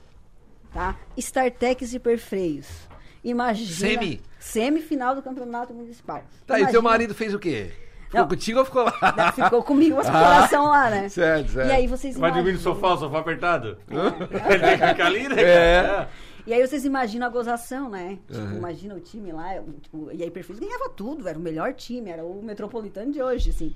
[0.73, 0.95] tá?
[1.17, 2.86] StarTechs e Hiperfreios.
[3.29, 3.71] Imagina.
[3.71, 4.21] Semi?
[4.39, 6.23] Semifinal do campeonato municipal.
[6.45, 7.71] Tá, e teu Imagina- marido fez o quê?
[8.05, 8.27] Ficou Não.
[8.29, 9.13] contigo ou ficou lá?
[9.17, 11.09] Né, Ficou comigo as Ah, coração lá, né?
[11.09, 11.67] Certo, certo.
[11.67, 13.77] E aí vocês Vai dormir no imaginam- sofá, o sofá apertado?
[13.89, 15.41] Ele fica ali, né?
[15.41, 16.07] É.
[16.45, 18.17] E aí vocês imaginam a gozação, né?
[18.31, 18.55] Tipo, Uhum.
[18.57, 22.23] imagina o time lá, tipo, e aí Perfis ganhava tudo, era o melhor time, era
[22.23, 23.75] o metropolitano de hoje, assim.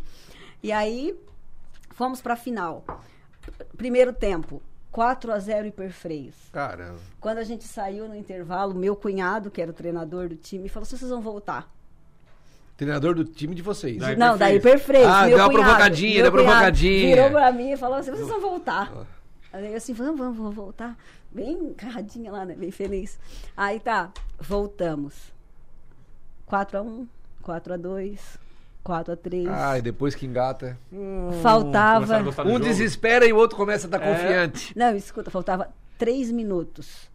[0.64, 1.14] E aí
[1.90, 2.86] fomos pra final.
[3.76, 4.62] Primeiro tempo,
[4.92, 6.36] 4 a 0 Hiperfreios.
[6.52, 7.00] Caramba.
[7.20, 10.86] Quando a gente saiu no intervalo, meu cunhado, que era o treinador do time, falou:
[10.86, 11.72] "Se vocês vão voltar".
[12.76, 13.98] Treinador do time de vocês.
[13.98, 15.08] Da Não, da Hiperfreios.
[15.08, 17.16] Ah, meu deu uma provocadinha, deu cunhado provocadinha.
[17.16, 18.92] Virou pra mim e falou assim: vocês vão voltar.
[19.54, 20.98] Aí eu assim, vamos, vamos, vamos voltar.
[21.32, 22.56] Bem carradinha lá, né?
[22.56, 23.20] Bem feliz.
[23.56, 25.32] Aí tá, voltamos.
[26.50, 27.08] 4x1,
[28.84, 29.48] 4x2, 4x3.
[29.50, 30.78] Ah, e depois que engata.
[30.90, 32.16] Começaram Faltava.
[32.42, 34.14] a Um desespera e o outro começa a estar É.
[34.14, 34.78] confiante.
[34.78, 37.10] Não, escuta, faltava 3 minutos.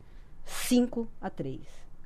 [0.44, 1.60] 5 a 3.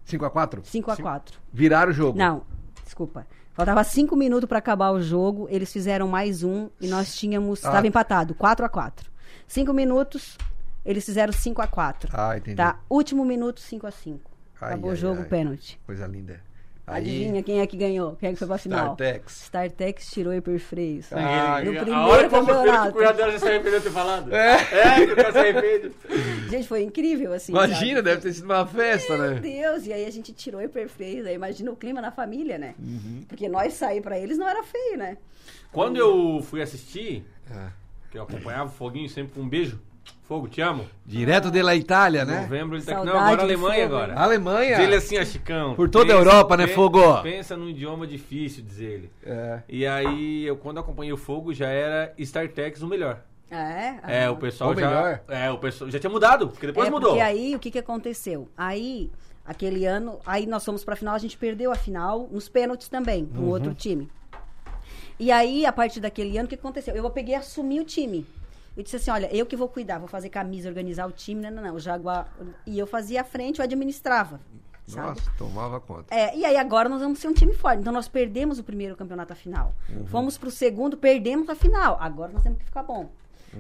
[0.06, 0.60] 5x4?
[0.64, 1.38] 5 a 4.
[1.52, 2.18] Viraram o jogo.
[2.18, 2.42] Não,
[2.84, 3.26] desculpa.
[3.52, 5.46] Faltava 5 minutos para acabar o jogo.
[5.50, 7.62] Eles fizeram mais um e nós tínhamos.
[7.64, 7.68] Ah.
[7.68, 9.10] Estava empatado, 4 a 4
[9.46, 10.38] 5 minutos,
[10.84, 12.56] eles fizeram 5 a 4 Ah, entendi.
[12.56, 12.78] Tá?
[12.88, 15.26] Último minuto, 5 a 5 Ai, Acabou ai, o jogo, ai.
[15.28, 15.78] pênalti.
[15.86, 16.40] Coisa linda.
[16.96, 18.16] Adivinha quem é que ganhou?
[18.16, 18.92] Quem é que foi pra final?
[18.94, 19.42] StarTex.
[19.44, 21.12] StarTex tirou Hiperfreios.
[21.12, 22.98] Ah, no a primeiro hora que eu ver que campeonato.
[22.98, 24.34] o dela já se arrependeu de ter falado.
[24.34, 25.92] É, que o cara se arrepende.
[26.50, 27.52] Gente, foi incrível, assim.
[27.52, 28.02] Imagina, sabe?
[28.02, 29.40] deve ter sido uma festa, Meu né?
[29.40, 31.26] Deus, e aí a gente tirou Hiperfreios.
[31.26, 32.74] Aí imagina o clima na família, né?
[32.78, 33.24] Uhum.
[33.28, 35.16] Porque nós sair pra eles não era feio, né?
[35.72, 37.70] Quando eu fui assistir, Ah.
[38.10, 39.80] que eu acompanhava o Foguinho sempre com um beijo.
[40.22, 40.86] Fogo, te amo.
[41.04, 42.42] Direto de la Itália, né?
[42.42, 43.06] Novembro ele tá aqui.
[43.06, 44.14] Não, agora Alemanha Fogo, agora.
[44.14, 44.76] Alemanha.
[44.76, 45.74] Diz ele assim, ó, Chicão.
[45.74, 47.20] Por toda a Europa, né, Fogo?
[47.22, 49.10] Pensa num idioma difícil, diz ele.
[49.26, 49.60] É.
[49.68, 53.20] E aí, eu quando acompanhei o Fogo, já era StarTex o melhor.
[53.50, 53.94] É?
[54.06, 54.30] É, Ah.
[54.30, 54.86] o pessoal O já...
[54.88, 55.20] melhor?
[55.26, 57.10] É, o pessoal já tinha mudado, porque depois é, mudou.
[57.10, 58.48] Porque aí, o que, que aconteceu?
[58.56, 59.10] Aí,
[59.44, 63.26] aquele ano, aí nós fomos pra final, a gente perdeu a final, nos pênaltis também,
[63.26, 63.48] pro Uhum.
[63.48, 64.08] outro time.
[65.18, 66.94] E aí, a partir daquele ano, o que aconteceu?
[66.94, 68.24] Eu peguei e assumi o time.
[68.76, 71.50] Eu disse assim, olha, eu que vou cuidar, vou fazer camisa, organizar o time, não,
[71.50, 72.28] não, não, o Jaguar...
[72.66, 74.40] E eu fazia a frente, eu administrava.
[74.86, 75.08] sabe?
[75.08, 76.14] Nossa, tomava conta.
[76.14, 77.80] É, e aí agora nós vamos ser um time forte.
[77.80, 79.74] Então nós perdemos o primeiro campeonato à final.
[79.88, 80.06] Uhum.
[80.06, 81.96] Fomos pro segundo, perdemos a final.
[82.00, 83.10] Agora nós temos que ficar bom,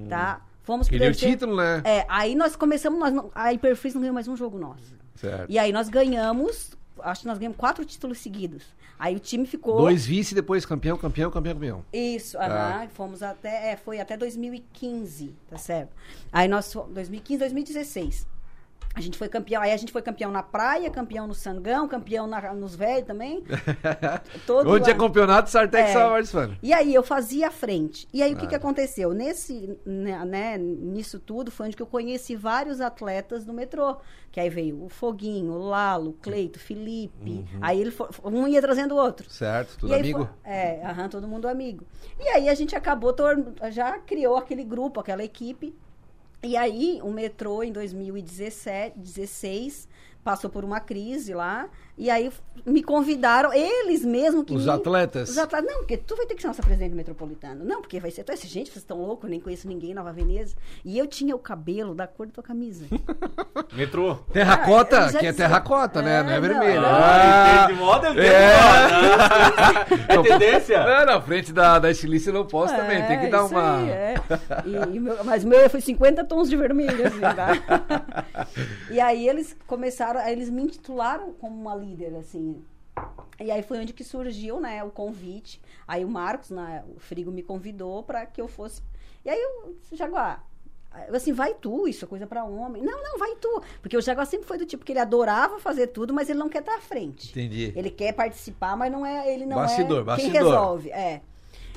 [0.08, 0.40] tá?
[0.62, 1.82] Fomos pro Queria o terceiro- título, né?
[1.84, 4.94] É, aí nós começamos, nós não, a Hyperfreeze não ganhou mais um jogo nosso.
[5.16, 5.50] Certo.
[5.50, 8.62] E aí nós ganhamos, acho que nós ganhamos quatro títulos seguidos.
[8.98, 9.78] Aí o time ficou...
[9.78, 11.84] Dois vice, depois campeão, campeão, campeão, campeão.
[11.92, 12.86] Isso, Tá.
[12.92, 15.90] fomos até, é, foi até 2015, tá certo?
[16.30, 18.26] Aí nós, fo- 2015, 2016.
[18.92, 22.26] A gente foi campeão, aí a gente foi campeão na praia, campeão no Sangão, campeão
[22.26, 23.42] na- nos velhos também.
[24.46, 25.04] Todo Onde tinha ano.
[25.04, 25.88] campeonato, Sartec É.
[25.88, 26.56] estava participando.
[26.60, 28.08] E aí eu fazia a frente.
[28.12, 28.48] E aí o que, Ah.
[28.48, 29.12] que aconteceu?
[29.14, 33.96] Nesse, né, né, nisso tudo foi onde que eu conheci vários atletas do metrô.
[34.32, 37.44] Que aí veio o Foguinho, o Lalo, o Cleito, o Felipe.
[37.60, 39.30] Aí ele foi, um ia trazendo o outro.
[39.30, 40.28] Certo, tudo amigo?
[40.42, 41.84] foi- é, aham, todo mundo amigo.
[42.18, 43.14] E aí a gente acabou,
[43.70, 45.74] já criou aquele grupo, aquela equipe.
[46.42, 49.86] E aí o metrô em 2017, 16,
[50.24, 51.68] passou por uma crise lá.
[52.02, 52.32] E aí
[52.64, 55.28] me convidaram, eles mesmos que Os me- atletas?
[55.28, 57.62] Os atletas, não, porque tu vai ter que ser nossa presidente metropolitano.
[57.62, 60.10] Não, porque vai ser, tu é gente, vocês estão loucos, nem conheço ninguém em Nova
[60.10, 60.54] Veneza.
[60.82, 62.86] E eu tinha o cabelo da cor da tua camisa.
[63.74, 64.14] Metrô.
[64.32, 66.22] Terracota, Ah, que é terracota, né?
[66.22, 66.80] Não é É, não, vermelho.
[66.80, 66.88] não.
[66.90, 68.30] Ah, entende moda, eu entendo
[69.10, 69.86] moda.
[70.08, 70.84] É tendência?
[70.84, 73.06] Não, na frente da, da estilista eu não posso também.
[73.06, 73.76] Tem que dar É, isso uma.
[73.78, 74.14] aí, é.
[74.64, 78.46] E- e meu- mas o meu foi 50 tons de vermelho, assim, tá?
[78.90, 82.62] e aí eles começaram, aí eles me intitularam como uma líder, assim.
[83.38, 85.60] E aí foi onde que surgiu, né, o convite.
[85.86, 88.82] Aí o Marcos, né, o Frigo me convidou para que eu fosse.
[89.24, 90.44] E aí eu, disse, Jaguar,
[91.08, 92.82] eu, assim, vai tu, isso é coisa para homem.
[92.82, 93.62] Não, não, vai tu.
[93.80, 96.48] Porque o Jaguar sempre foi do tipo que ele adorava fazer tudo, mas ele não
[96.48, 97.30] quer estar à frente.
[97.30, 97.72] Entendi.
[97.76, 100.32] Ele quer participar, mas não é ele não Bastidor, é bastidor.
[100.32, 100.90] quem resolve.
[100.90, 101.20] É.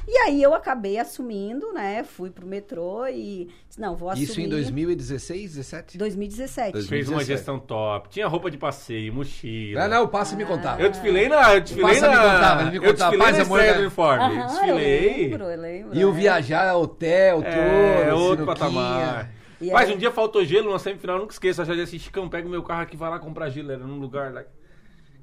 [0.08, 2.04] E aí eu acabei assumindo, né?
[2.04, 4.26] Fui pro metrô e disse, não, vou assumir.
[4.30, 5.98] Isso em 2016, 17?
[5.98, 6.72] 2017.
[6.74, 7.26] Dois- Fez uma 2017.
[7.38, 8.10] gestão top.
[8.10, 9.84] Tinha roupa de passeio, mochila.
[9.84, 10.80] Ah, não, passa me contar.
[10.80, 11.54] Eu desfilei na.
[11.56, 12.16] Eu desfilei Passa na.
[12.16, 13.12] me contava, ele me eu contava.
[13.12, 13.78] desfilei Paz, na amor, estreia né?
[13.78, 14.24] do uniforme.
[14.24, 14.74] Aham, desfilei.
[14.74, 15.98] Eu lembro, eu lembro.
[15.98, 16.14] E o é.
[16.14, 17.46] viajar, hotel, todo.
[17.48, 19.32] É, outro patamar.
[19.62, 21.62] E Mas aí- um dia faltou gelo na semifinal, eu nunca esqueço.
[21.62, 23.72] A Jade disse, Chicão, pega o meu carro aqui, vai lá comprar gelo.
[23.72, 24.44] Era num lugar lá.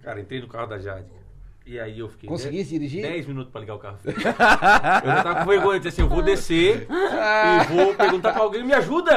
[0.03, 1.05] Cara, entrei no carro da Jade.
[1.71, 2.29] E aí eu fiquei.
[2.29, 3.01] Conseguisse dirigir?
[3.01, 3.97] 10 minutos pra ligar o carro.
[4.05, 4.33] eu já
[5.23, 8.73] tava com vergonha, eu disse assim, eu vou descer e vou perguntar pra alguém, me
[8.73, 9.15] ajuda!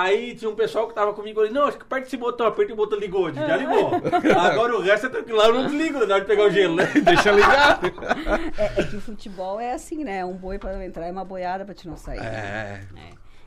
[0.00, 2.72] Aí tinha um pessoal que tava comigo, falei, não, acho que aperta esse botão, aperta
[2.72, 3.90] o botão, ligou, já ligou.
[4.38, 6.76] Agora o resto é tranquilo, lá eu não desligo na hora de pegar o gelo,
[6.76, 6.84] né?
[7.02, 7.80] Deixa ligar.
[8.56, 10.24] É, é que o futebol é assim, né?
[10.24, 12.20] Um boi pra entrar e uma boiada pra te não sair.
[12.20, 12.82] É.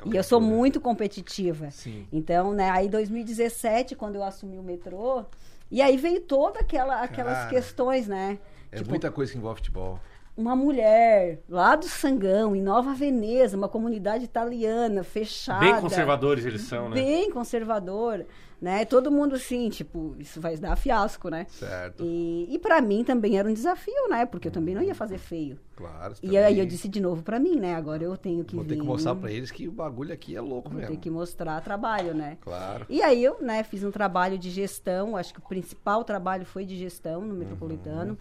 [0.05, 1.71] E eu sou muito competitiva.
[1.71, 2.05] Sim.
[2.11, 5.23] Então, né, aí 2017, quando eu assumi o metrô,
[5.71, 8.37] e aí veio toda aquela aquelas Cara, questões, né?
[8.71, 9.99] É Tipo, muita coisa que envolve futebol.
[10.35, 15.59] uma mulher lá do Sangão, em Nova Veneza, uma comunidade italiana, fechada.
[15.59, 16.95] Bem conservadores eles são, né?
[16.95, 18.25] Bem conservador,
[18.59, 18.85] né?
[18.85, 21.45] Todo mundo assim, tipo, isso vai dar fiasco, né?
[21.49, 22.03] Certo.
[22.03, 24.25] E, e para mim também era um desafio, né?
[24.25, 25.59] Porque eu também não ia fazer feio.
[25.75, 26.15] Claro.
[26.23, 26.37] E também.
[26.43, 27.75] aí eu disse de novo pra mim, né?
[27.75, 28.69] Agora eu tenho que Vou vir.
[28.71, 30.95] ter que mostrar pra eles que o bagulho aqui é louco Vou mesmo.
[30.95, 32.37] ter que mostrar trabalho, né?
[32.41, 32.85] Claro.
[32.89, 36.65] E aí eu, né, fiz um trabalho de gestão, acho que o principal trabalho foi
[36.65, 38.17] de gestão no Metropolitano.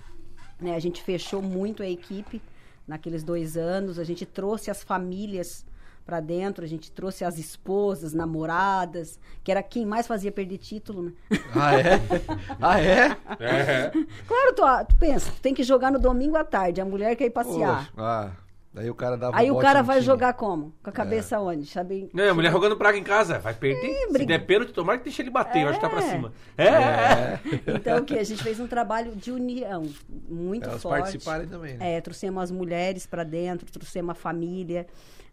[0.61, 2.43] Né, a gente fechou muito a equipe
[2.87, 5.65] naqueles dois anos, a gente trouxe as famílias
[6.07, 11.03] para dentro, a gente trouxe as esposas, namoradas, que era quem mais fazia perder título,
[11.03, 11.13] né?
[11.55, 12.01] Ah, é?
[12.63, 13.17] Ah, é?
[13.41, 13.91] É.
[14.27, 17.27] Claro, tu, tu pensa, tu tem que jogar no domingo à tarde, a mulher quer
[17.27, 17.91] ir passear.
[17.91, 18.31] Poxa, ah,
[18.73, 20.07] daí o cara dava Aí um o cara vai time.
[20.07, 20.73] jogar como?
[20.83, 21.67] Com a cabeça onde?
[21.67, 22.09] Sabe?
[22.15, 24.07] Não, a mulher jogando praga em casa, vai perder.
[24.07, 26.11] Se briga- der pênalti, tomara que deixa ele bater, eu acho que tá pra É.
[26.11, 26.33] cima.
[26.57, 27.41] É, é.
[27.75, 28.17] Então, o que?
[28.19, 29.87] A gente fez um trabalho de união
[30.29, 31.01] muito Elas forte.
[31.03, 31.95] participarem também, né?
[31.97, 34.87] É, trouxemos as mulheres para dentro, trouxemos a família,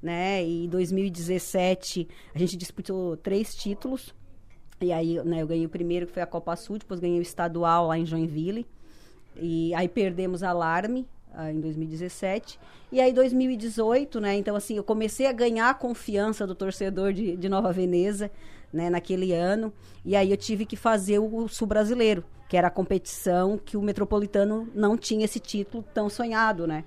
[0.04, 0.44] né?
[0.44, 4.14] E em 2017 a gente disputou três títulos.
[4.82, 7.22] E aí, né, eu ganhei o primeiro, que foi a Copa Sul, depois ganhei o
[7.22, 8.68] estadual lá em Joinville.
[9.38, 12.60] E aí perdemos Alarme ah, em 2017.
[12.92, 14.36] E aí 2018, né?
[14.36, 18.30] Então, assim, eu comecei a ganhar a confiança do torcedor de, de Nova Veneza,
[18.74, 19.72] né, naquele ano.
[20.04, 23.82] E aí eu tive que fazer o Sul Brasileiro, que era a competição que o
[23.82, 26.84] Metropolitano não tinha esse título tão sonhado, né?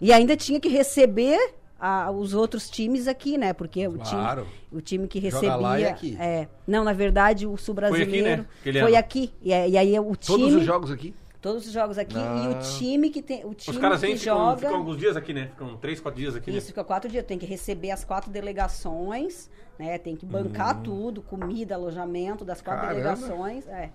[0.00, 3.52] E ainda tinha que receber a- os outros times aqui, né?
[3.52, 4.42] Porque o Claro.
[4.44, 5.56] time, o time que Joga recebia.
[5.56, 6.16] lá e aqui.
[6.20, 7.90] É, não, na verdade, o Sul aqui, né?
[7.90, 9.32] Brasileiro Aquele foi aqui.
[9.42, 10.38] E, e aí o time.
[10.38, 11.14] Todos os jogos aqui?
[11.40, 12.18] Todos os jogos aqui.
[12.18, 12.44] Ah.
[12.44, 13.46] E o time que tem.
[13.46, 14.56] O time Os caras que ficam, joga.
[14.58, 15.46] ficam alguns dias aqui, né?
[15.46, 16.58] Ficam três, quatro dias aqui, né?
[16.58, 17.24] Isso fica quatro dias.
[17.24, 19.96] Tem que receber as quatro delegações, né?
[19.96, 23.02] Tem que bancar tudo, comida, alojamento das quatro Caramba.
[23.16, 23.66] delegações.
[23.68, 23.88] É.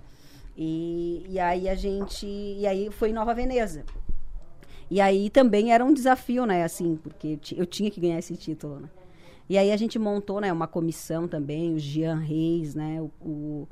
[0.58, 2.26] E, e aí a gente.
[2.26, 3.84] E aí foi em Nova Veneza.
[4.90, 6.64] E aí também era um desafio, né?
[6.64, 8.90] Assim, porque eu ti- eu tinha que ganhar esse título, né?
[9.50, 13.68] E aí a gente montou, né, uma comissão também, o Jean Reis, né, o, o,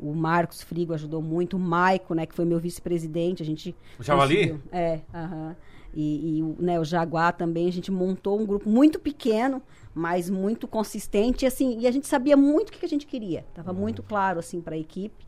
[0.00, 3.74] O Marcos Frigo ajudou muito, o Maico, né, que foi meu vice-presidente, a gente...
[3.98, 4.58] O Javali?
[4.72, 5.56] É, aham.
[5.92, 9.60] E, e o, né, o Jaguar também, a gente montou um grupo muito pequeno,
[9.94, 13.06] mas muito consistente, e, assim, e a gente sabia muito o que que a gente
[13.06, 13.44] queria.
[13.54, 15.26] Tava muito claro, assim, para a equipe.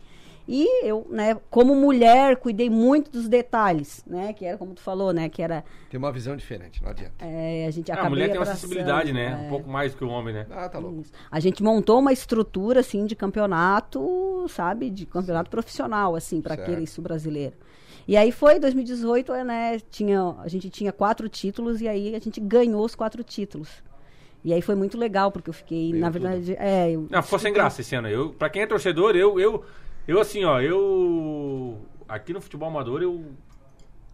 [0.49, 5.13] E eu, né, como mulher, cuidei muito dos detalhes, né, que era como tu falou,
[5.13, 7.13] né, que era Tem uma visão diferente, não adianta.
[7.21, 9.41] é, a gente Ah, a mulher tem uma sensibilidade, né?
[9.43, 9.47] é.
[9.47, 10.47] Um pouco mais do que o homem, né?
[10.51, 11.03] Ah, tá louco.
[11.03, 11.13] Isso.
[11.31, 16.87] A gente montou uma estrutura assim de campeonato, sabe, de campeonato profissional assim para aquele
[16.87, 17.55] sul brasileiro.
[18.09, 19.79] E aí foi 2018, é, né?
[19.91, 23.69] Tinha, a gente tinha quatro títulos e aí a gente ganhou os quatro títulos.
[24.43, 27.53] E aí foi muito legal porque eu fiquei, na verdade, é, eu, Não, ficou sem
[27.53, 28.09] graça esse ano.
[28.09, 29.63] Eu, pra quem é torcedor, eu, eu,
[30.07, 31.79] eu assim, ó, eu.
[32.09, 33.25] Aqui no futebol amador, eu.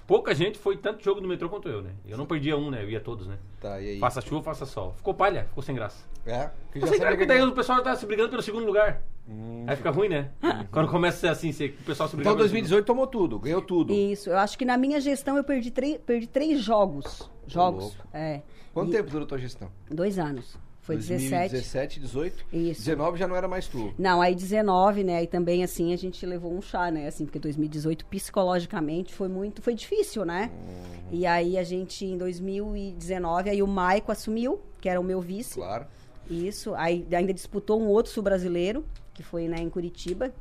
[0.07, 1.91] Pouca gente foi tanto jogo no metrô quanto eu, né?
[2.07, 2.85] Eu não perdia um, né?
[2.85, 3.39] Eu ia todos, né?
[3.61, 3.99] Tá, e aí?
[3.99, 4.93] Faça chuva, faça sol.
[4.97, 6.05] Ficou palha, ficou sem graça.
[6.25, 6.49] É?
[6.71, 9.03] Que Ficou sem graça, porque daí o pessoal tá se brigando pelo segundo lugar.
[9.29, 9.65] Hum.
[9.67, 10.31] Aí fica ruim, né?
[10.71, 13.37] Quando começa a ser assim, o pessoal se briga Então pelo segundo- 2018 tomou tudo,
[13.41, 13.93] ganhou tudo.
[13.93, 14.31] isso.
[14.31, 17.29] Eu acho que na minha gestão eu perdi, três perdi três jogos.
[17.49, 17.97] Jogos.
[18.15, 18.43] É.
[18.73, 19.69] Quanto E- tempo durou tua gestão?
[19.91, 20.57] Dois anos.
[20.87, 21.51] Foi 17.
[21.51, 22.47] 2017, 18?
[22.53, 22.85] Isso.
[22.85, 23.93] 19 já não era mais tu.
[23.99, 25.25] Não, aí 19, né?
[25.25, 27.09] E também, assim, a gente levou um chá, né?
[27.09, 29.61] Assim, porque 2018, psicologicamente, foi muito...
[29.61, 30.49] Foi difícil, né?
[30.55, 31.19] Uhum.
[31.19, 35.57] E aí, a gente, em 2019, aí o Maico assumiu, que era o meu vice.
[35.57, 35.87] Claro.
[36.31, 36.73] Isso.
[36.77, 40.33] Aí ainda disputou um outro sul-brasileiro, que foi, né, em Curitiba.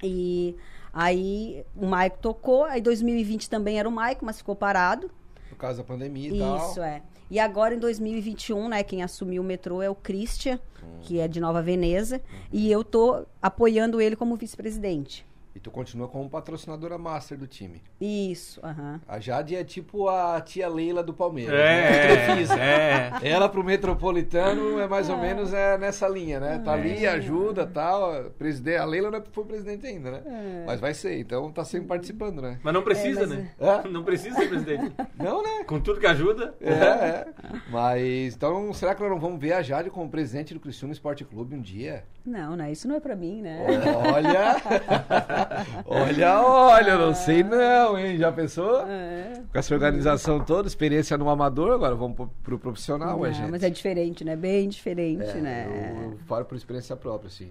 [0.00, 0.54] E
[0.92, 2.62] aí, o Maico tocou.
[2.66, 5.10] Aí, 2020 também era o Maico, mas ficou parado.
[5.48, 6.70] Por causa da pandemia e tal.
[6.70, 7.02] Isso, é.
[7.32, 10.60] E agora, em 2021, né, quem assumiu o metrô é o Christian,
[11.00, 12.20] que é de Nova Veneza,
[12.52, 15.24] e eu tô apoiando ele como vice-presidente.
[15.54, 17.82] E tu continua como patrocinadora master do time.
[18.00, 19.00] Isso, aham.
[19.06, 21.52] A Jade é tipo a tia Leila do Palmeiras.
[21.52, 23.12] né?
[23.20, 23.28] É, é.
[23.30, 26.58] Ela pro Metropolitano é mais ou menos é nessa linha, né?
[26.64, 28.30] Tá ali, ajuda tal.
[28.38, 30.64] Presidente, a Leila não foi presidente ainda, né?
[30.66, 32.58] Mas vai ser, então tá sempre participando, né?
[32.62, 33.50] Mas não precisa, É, mas né?
[33.60, 33.88] é.
[33.88, 34.92] Não precisa ser presidente.
[35.18, 35.64] Não, né?
[35.66, 36.54] Com tudo que ajuda.
[36.60, 37.26] É, é.
[37.70, 41.24] Mas então, será que nós não vamos ver a Jade como presidente do Criciúma Esporte
[41.24, 42.04] Clube um dia?
[42.24, 42.70] Não, né?
[42.72, 43.66] Isso não é pra mim, né?
[44.12, 44.56] Olha!
[45.86, 48.16] olha, olha, não sei não, hein?
[48.18, 48.86] Já pensou?
[48.86, 49.42] É.
[49.50, 53.50] Com essa organização toda, experiência no amador, agora vamos pro, pro profissional, Não, ué, gente.
[53.50, 54.36] mas é diferente, né?
[54.36, 55.94] Bem diferente, É, né?
[55.96, 57.50] Eu, eu falo por experiência própria, assim.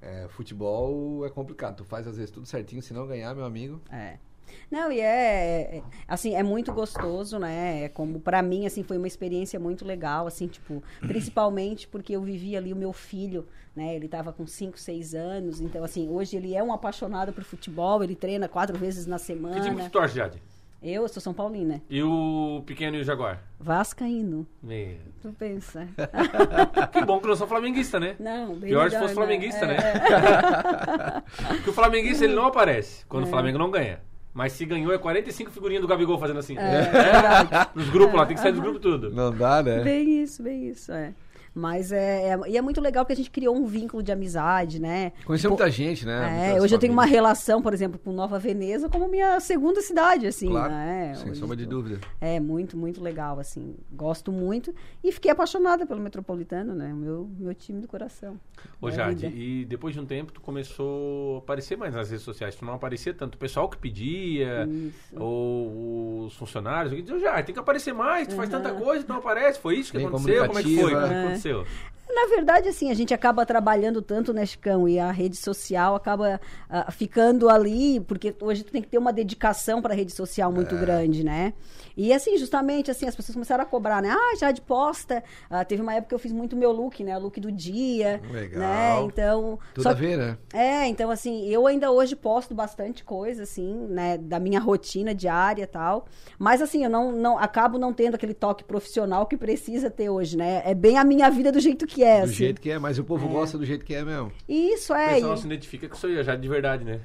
[0.00, 1.76] É, futebol é complicado.
[1.76, 3.80] Tu faz às vezes tudo certinho, se não ganhar, meu amigo.
[3.92, 4.14] É.
[4.70, 7.84] Não, e é, é, assim, é muito gostoso, né?
[7.84, 12.22] É como para mim assim foi uma experiência muito legal, assim, tipo, principalmente porque eu
[12.22, 13.46] vivi ali o meu filho,
[13.76, 13.94] né?
[13.94, 18.02] Ele tava com 5, 6 anos, então assim, hoje ele é um apaixonado por futebol,
[18.02, 19.84] ele treina quatro vezes na Que time que semana.
[19.84, 20.42] tu torce, Jade?
[20.84, 23.40] Eu sou São Paulina, E o pequeno e o Jaguar?
[23.60, 24.44] vascaíno.
[24.60, 24.96] Meu.
[25.20, 25.86] Tu pensa?
[26.92, 28.16] Que bom que não sou flamenguista, né?
[28.18, 29.76] Não, bem Pior se melhor, fosse flamenguista, É, né?
[29.76, 31.20] é.
[31.54, 34.00] Porque o flamenguista ele não aparece quando o Flamengo não ganha.
[34.34, 36.56] Mas se ganhou é 45 figurinhas do Gabigol fazendo assim.
[36.56, 37.68] É, verdade.
[37.74, 39.10] Nos grupos lá, tem que sair dos grupos tudo.
[39.10, 39.82] Não dá, né?
[39.82, 41.12] Bem isso, bem isso, é.
[41.54, 44.80] Mas é, é- E é muito legal que a gente criou um vínculo de amizade,
[44.80, 45.12] né?
[45.24, 46.52] Conheceu Tipo, muita gente, né?
[46.54, 50.26] É, hoje eu tenho uma relação, por exemplo, com Nova Veneza como minha segunda cidade,
[50.26, 51.14] assim, Claro, né?
[51.16, 52.00] sem Hoje sombra de dúvida.
[52.20, 53.76] É muito, muito legal, assim.
[53.92, 54.74] Gosto muito
[55.04, 56.92] e fiquei apaixonada pelo Metropolitano, né?
[56.92, 58.38] O meu, meu time do coração.
[58.80, 59.36] Ô Jade, vida.
[59.36, 62.54] e depois de um tempo tu começou a aparecer mais nas redes sociais.
[62.54, 63.34] Tu não aparecia tanto.
[63.34, 65.20] O pessoal que pedia, Isso.
[65.20, 69.08] ou os funcionários, que diziam, Jade, tem que aparecer mais, tu faz tanta coisa, tu
[69.08, 69.58] não aparece.
[69.58, 70.46] Foi isso que Bem aconteceu?
[70.46, 70.92] Como é que foi?
[70.92, 71.36] É.
[71.42, 71.66] aconteceu?
[72.08, 74.88] Na verdade, assim, a gente acaba trabalhando tanto, né, Chicão?
[74.88, 79.12] E a rede social acaba ah, ficando ali, porque hoje tu tem que ter uma
[79.12, 81.54] dedicação para a rede social muito grande, né?
[81.96, 84.10] E assim, justamente, assim, as pessoas começaram a cobrar, né?
[84.10, 85.22] Ah, já de posta.
[85.48, 87.16] Ah, teve uma época que eu fiz muito meu look, né?
[87.18, 88.20] Look do dia.
[88.30, 88.60] Legal.
[88.60, 89.02] Né?
[89.02, 89.58] Então.
[89.74, 90.38] Tudo a ver, né?
[90.52, 95.62] É, então assim, eu ainda hoje posto bastante coisa, assim, né, da minha rotina diária
[95.62, 96.06] e tal.
[96.38, 100.36] Mas assim, eu não, não acabo não tendo aquele toque profissional que precisa ter hoje,
[100.36, 100.62] né?
[100.64, 102.34] É bem a minha vida do jeito que é, Do assim.
[102.34, 104.30] jeito que é, mas o povo gosta do jeito que é mesmo.
[104.48, 105.14] E Isso O é.
[105.14, 107.00] pessoal e- se identifica que sou eu, Jade de verdade, né?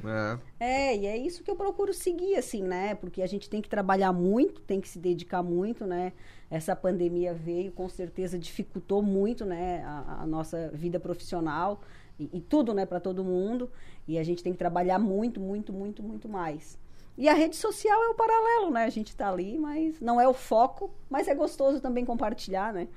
[0.59, 0.91] É.
[0.91, 2.93] É, e é isso que eu procuro seguir, assim, né?
[2.93, 6.13] Porque a gente tem que trabalhar muito, tem que se dedicar muito, né?
[6.51, 9.83] Essa pandemia veio, com certeza dificultou muito, né?
[9.83, 11.81] A, a nossa vida profissional
[12.19, 12.85] e, e tudo, né?
[12.85, 13.69] Para todo mundo.
[14.07, 16.77] E a gente tem que trabalhar muito, muito, muito, muito mais.
[17.17, 18.83] E a rede social é o paralelo, né?
[18.85, 22.87] A gente tá ali, mas não é o foco, mas é gostoso também compartilhar, né?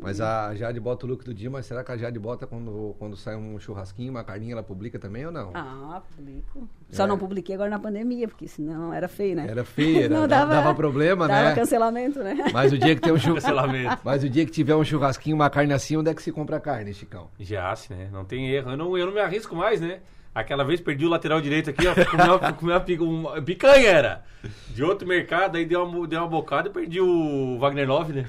[0.00, 2.94] Mas a Jade bota o look do dia, mas será que a Jade bota quando,
[2.98, 5.50] quando sai um churrasquinho, uma carninha, ela publica também ou não?
[5.54, 6.68] Ah, publico.
[6.90, 7.06] Só É.
[7.06, 9.46] não publiquei agora na pandemia, porque senão era feio, né?
[9.48, 11.54] Era feia, era- Não, dava, dava problema, dava né?
[11.54, 12.36] cancelamento, né?
[12.52, 13.56] Mas o dia que tem um churrasquinho.
[13.56, 14.00] Cancelamento.
[14.04, 16.60] Mas o dia que tiver um churrasquinho, uma carne assim, onde é que se compra
[16.60, 17.28] carne, Chicão?
[17.38, 18.08] Jace, né?
[18.12, 18.70] Não tem erro.
[18.70, 20.00] Eu não, eu não me arrisco mais, né?
[20.38, 21.94] Aquela vez perdi o lateral direito aqui, ó.
[21.94, 24.24] Comi uma, comi uma, uma picanha era.
[24.68, 28.28] De outro mercado, aí deu uma, deu uma bocada e perdi o Wagner Love, né?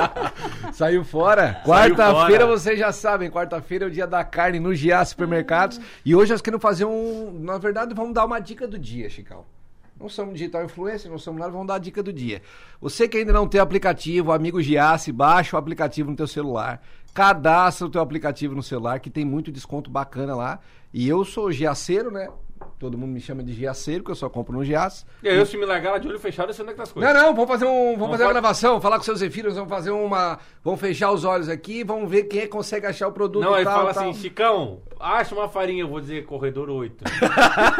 [0.74, 1.62] Saiu fora.
[1.64, 5.80] Quarta-feira vocês já sabem, quarta-feira é o dia da carne no GA Supermercados.
[6.04, 7.32] E hoje nós queremos fazer um.
[7.40, 9.46] Na verdade, vamos dar uma dica do dia, Chicão.
[10.00, 12.40] Não somos digital influencer, não somos nada, vamos dar a dica do dia.
[12.80, 16.82] Você que ainda não tem aplicativo, amigo Giasse, baixa o aplicativo no teu celular.
[17.12, 20.60] Cadastra o teu aplicativo no celular, que tem muito desconto bacana lá.
[20.92, 22.28] E eu sou giaceiro, né?
[22.80, 25.04] Todo mundo me chama de giaceiro, que eu só compro no Giasse.
[25.22, 26.78] E aí, eu, se me largar lá de olho fechado, eu sei onde é que
[26.78, 27.14] tá as coisas.
[27.14, 29.54] Não, não, vamos fazer um, vamos Não fazer uma pode- gravação, falar com seus Zefiros,
[29.54, 33.44] vamos fazer uma, vamos fechar os olhos aqui, vamos ver quem consegue achar o produto
[33.44, 34.08] Não, aí tal, fala tal.
[34.08, 37.04] assim, Chicão, acha uma farinha, eu vou dizer corredor 8.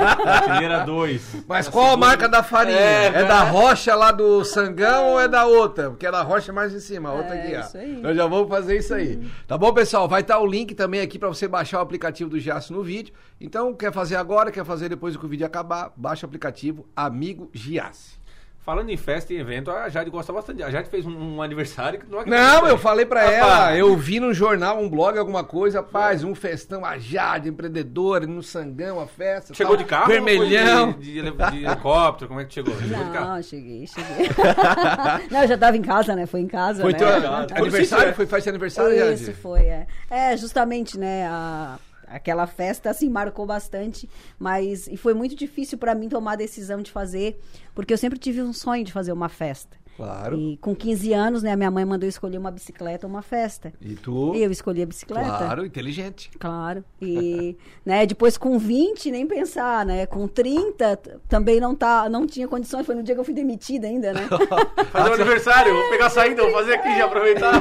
[0.04, 1.44] Prateleira 2.
[1.48, 2.78] Mas qual a marca da farinha?
[2.78, 5.90] É, É, da rocha lá do Sangão ou é da outra?
[5.90, 7.60] Porque é da rocha mais em cima, a outra É, aqui, ó.
[7.60, 7.92] isso aí.
[7.96, 9.18] Nós já vamos fazer isso aí.
[9.46, 10.06] Tá bom, pessoal?
[10.08, 13.14] Vai estar o link também aqui pra você baixar o aplicativo do Giasse no vídeo.
[13.40, 17.48] Então, quer fazer agora, quer fazer depois que o vídeo acabar, baixa o aplicativo Amigo
[17.54, 18.20] Giasse.
[18.62, 20.62] Falando em festa e evento, a Jade gosta bastante.
[20.62, 23.38] A Jade fez um, um aniversário que não Não, eu falei pra Rapaz.
[23.38, 28.26] ela, eu vi no jornal, um blog, alguma coisa, rapaz, um festão, a Jade, empreendedora,
[28.26, 29.54] no Sangão, a festa.
[29.54, 30.08] Chegou tal, de carro?
[30.08, 30.92] Vermelhão.
[30.92, 32.28] De, de, de helicóptero?
[32.28, 32.74] Como é que chegou?
[32.78, 33.28] Chegou de carro?
[33.36, 34.28] Não, cheguei, cheguei.
[35.30, 36.26] não, eu já tava em casa, né?
[36.26, 36.98] Foi em casa, Foi né?
[36.98, 37.08] teu
[37.56, 38.14] aniversário?
[38.14, 39.14] Foi, faz aniversário, Jade?
[39.22, 39.86] Isso foi, é.
[40.10, 41.78] É, justamente, né, a-
[42.10, 44.08] aquela festa, assim, marcou bastante,
[44.38, 47.40] mas, e foi muito difícil pra mim tomar a decisão de fazer,
[47.74, 49.78] porque eu sempre tive um sonho de fazer uma festa.
[49.96, 50.38] Claro.
[50.38, 53.20] E com 15 anos, né, a minha mãe mandou eu escolher uma bicicleta ou uma
[53.20, 53.72] festa.
[53.80, 54.34] E tu?
[54.34, 55.26] E eu escolhi a bicicleta.
[55.28, 56.30] Claro, inteligente.
[56.38, 56.82] Claro.
[57.02, 60.06] E, né, depois com 20, nem pensar, né?
[60.06, 63.34] Com 30, t- também não tá, não tinha condições, foi no dia que eu fui
[63.34, 64.26] demitida ainda, né?
[64.90, 67.54] Fazer um aniversário, vou pegar a saída, vou fazer aqui já aproveitar.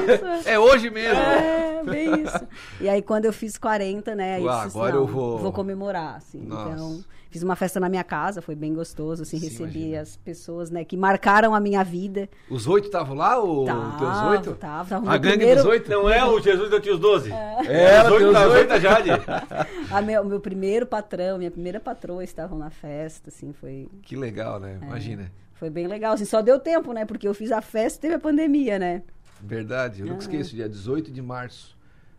[0.45, 1.19] É hoje mesmo.
[1.19, 2.47] É, bem isso.
[2.79, 5.51] E aí quando eu fiz 40, né, aí eu Uau, disse, agora não, eu vou-
[5.51, 6.39] comemorar, assim.
[6.39, 6.69] Nossa.
[6.71, 10.01] Então, fiz uma festa na minha casa, foi bem gostoso, assim, Sim, recebi imagina.
[10.01, 12.27] as pessoas, né, que marcaram a minha vida.
[12.49, 14.55] Os oito estavam lá, ou Tava, teus oito?
[14.55, 15.07] tava, tava.
[15.07, 15.89] A Meu gangue primeiro- dos oito?
[15.91, 17.31] Não é o Jesus deu os 12?
[17.31, 18.67] É, os oito da oito.
[18.69, 19.09] da Jade.
[19.91, 24.57] A meu, meu primeiro patrão, minha primeira patroa estavam na festa, assim, foi Que legal,
[24.57, 24.59] É.
[24.61, 24.79] né?
[24.81, 25.31] Imagina.
[25.53, 27.05] Foi bem legal, assim, só deu tempo, né?
[27.05, 29.03] Porque eu fiz a festa e teve a pandemia, né?
[29.41, 31.77] Verdade, eu nunca esqueço, dia 18 de março.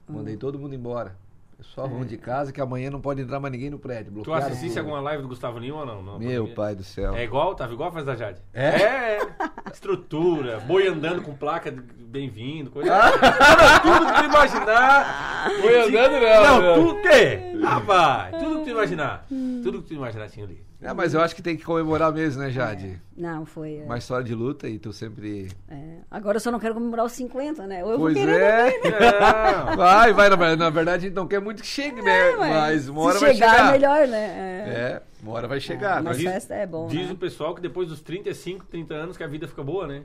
[0.09, 1.17] Mandei todo mundo embora.
[1.61, 4.07] Pessoal, vamos de casa que amanhã não pode entrar mais ninguém no prédio.
[4.07, 4.79] Tu bloquearam assistisse tudo.
[4.81, 5.97] alguma live do Gustavo Lima ou não?
[6.03, 6.55] não Meu pandemia?
[6.55, 7.15] pai do céu.
[7.15, 7.55] É igual?
[7.55, 8.41] Tava igual a festa da Jade?
[8.55, 8.67] É?
[8.69, 9.71] É, é.
[9.73, 12.89] Estrutura, boi andando com placa de bem-vindo, coisa.
[12.91, 15.51] Cara, tudo que tu imaginar.
[15.61, 16.87] Boi andando não, Não, não.
[16.87, 17.39] tudo o quê?
[17.63, 19.27] Rapaz, tudo que tu imaginar.
[19.29, 20.65] Tudo que tu imaginar tinha ali.
[20.83, 22.99] É, mas eu acho que tem que comemorar mesmo, né, Jade?
[23.15, 23.77] Não, foi.
[23.77, 25.49] é, Uma história de luta e tu sempre.
[25.69, 25.80] é.
[26.11, 27.85] Agora eu só não quero comemorar os 50, né?
[27.85, 28.71] Ou eu pois vou querer é.
[28.81, 28.99] também, né?
[29.01, 29.77] Não.
[29.79, 32.31] Vai, vai, na, na verdade a gente não quer muito que chegue, né?
[32.31, 33.69] É, mas uma hora se vai chegar, chegar.
[33.69, 34.19] é melhor, né?
[34.19, 34.73] É.
[34.73, 36.03] É, uma hora vai chegar.
[36.03, 37.13] mas Mas festa é bom, Diz né?
[37.13, 40.03] o pessoal que depois dos 35, 30 anos que a vida fica boa, né?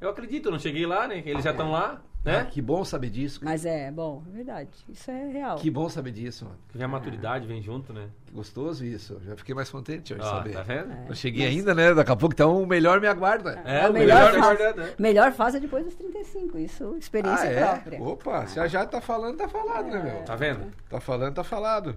[0.00, 1.22] Eu acredito, eu não cheguei lá, né?
[1.26, 2.48] Eles já estão lá, Ah, né?
[2.50, 3.40] que bom saber disso.
[3.42, 4.70] Mas é bom, é verdade.
[4.88, 5.56] Isso é real.
[5.56, 6.56] Que bom saber disso, mano.
[6.68, 8.06] Que vem a maturidade, vem junto, né?
[8.26, 9.20] Que gostoso isso.
[9.26, 10.52] Já fiquei mais contente hoje de Ó, saber.
[10.52, 10.94] tá vendo?
[11.08, 11.92] Não cheguei ainda, né?
[11.92, 13.60] Daqui a pouco então o melhor me aguarda.
[13.64, 14.94] É, a o melhor, melhor tá fase, guardado, né?
[15.00, 16.58] melhor fase é depois dos 35.
[16.58, 17.60] Isso, experiência Ah, é?
[17.60, 18.02] própria.
[18.02, 20.22] Opa, se a já tá falando, tá falado, né, meu?
[20.24, 20.72] Tá vendo?
[20.88, 21.96] Tá falando, tá falado.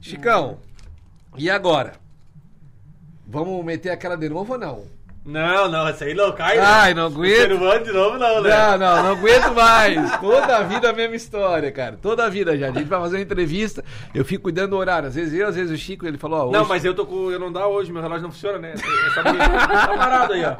[0.00, 0.58] Chicão,
[1.36, 1.92] e agora?
[3.26, 4.84] Vamos meter aquela de novo ou não?
[5.24, 6.58] Não, não, essa aí não cai.
[6.58, 7.00] Ai, né?
[7.00, 7.36] não O aguento.
[7.36, 8.50] ser humano de novo não, né?
[8.50, 10.18] Não, não, não aguento mais.
[10.18, 11.98] Toda a vida a mesma história, cara.
[12.00, 12.68] Toda a vida, já.
[12.68, 15.08] A gente vai fazer uma entrevista, eu fico cuidando do horário.
[15.08, 16.52] Às vezes eu, às vezes o Chico, ele falou, ó, hoje...
[16.52, 17.30] Não, mas eu tô com.
[17.30, 18.72] Eu não dá hoje, meu relógio não funciona, né?
[18.72, 19.22] É só.
[19.22, 20.54] Tá parado aí, ó.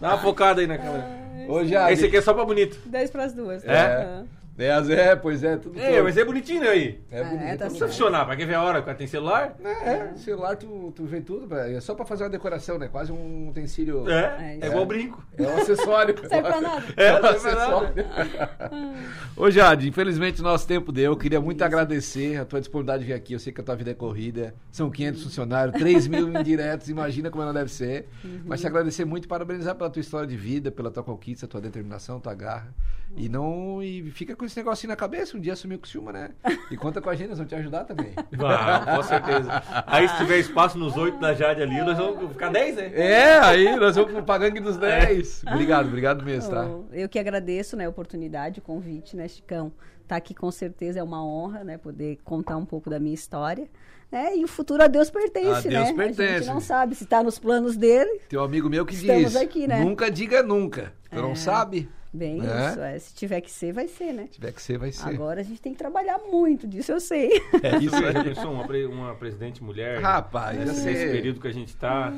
[0.00, 1.06] Dá uma focada aí na câmera.
[1.48, 1.90] Hoje já...
[1.90, 2.78] Esse aqui é só pra bonito.
[2.86, 3.64] 10 para as duas.
[3.64, 3.68] É.
[3.68, 3.74] né?
[3.74, 4.22] É,
[4.66, 6.04] às- é, pois é, tudo É, todo.
[6.04, 7.00] mas é bonitinho né, aí.
[7.10, 7.42] É bonito.
[7.42, 9.54] É, tá Não precisa funcionar, pra quem vê a hora, tem celular.
[9.64, 11.76] É, celular tu, tu vê tudo, velho.
[11.76, 12.88] é só pra fazer uma decoração, né?
[12.88, 14.08] Quase um utensílio.
[14.10, 15.24] É, É, é igual brinco.
[15.38, 16.14] É um acessório.
[16.28, 16.84] Serve pra nada.
[16.96, 17.94] É, um pra acessório.
[19.36, 21.12] Ô Jade, infelizmente o nosso tempo deu.
[21.12, 23.32] Eu queria muito agradecer a tua disponibilidade de vir aqui.
[23.34, 24.54] Eu sei que a tua vida é corrida.
[24.72, 26.88] São 500 funcionários, 3 mil indiretos.
[26.88, 28.08] Imagina como ela deve ser.
[28.44, 31.60] Mas te agradecer muito e parabenizar pela tua história de vida, pela tua conquista, tua
[31.60, 32.74] determinação, tua garra.
[33.16, 33.82] E não.
[33.82, 35.36] E fica com esse negocinho na cabeça.
[35.36, 36.30] Um dia assumir com o Silma, né?
[36.70, 38.12] E conta com a gente, nós vamos te ajudar também.
[38.32, 39.62] Vamos, com certeza.
[39.86, 42.90] Aí se tiver espaço nos oito da Jade ali, nós vamos ficar dez, né?
[42.94, 45.44] É, aí nós vamos pra gangue dos 10.
[45.46, 46.68] Obrigado, obrigado mesmo, tá?
[46.92, 49.72] Eu que agradeço né, a oportunidade, o convite, né, Chicão?
[50.06, 51.76] Tá aqui com certeza é uma honra, né?
[51.76, 53.68] Poder contar um pouco da minha história.
[54.10, 54.38] Né?
[54.38, 55.78] E o futuro a Deus pertence, A né?
[55.84, 56.38] Deus A pertence.
[56.38, 58.20] gente não sabe se tá nos planos dele.
[58.26, 59.80] Tem um amigo meu que diz: aqui, né?
[59.80, 60.94] nunca diga nunca.
[61.10, 61.90] Tu não sabe?
[62.12, 62.70] Bem É?
[62.70, 62.98] isso, é.
[62.98, 64.22] Se tiver que ser, vai ser, né?
[64.24, 65.08] Se tiver que ser, vai ser.
[65.08, 67.30] Agora a gente tem que trabalhar muito, disso eu sei.
[67.62, 67.94] É isso.
[68.24, 70.00] Pensou uma, pre- uma presidente mulher.
[70.00, 72.12] Rapaz, ia nesse, nesse período que a gente tá.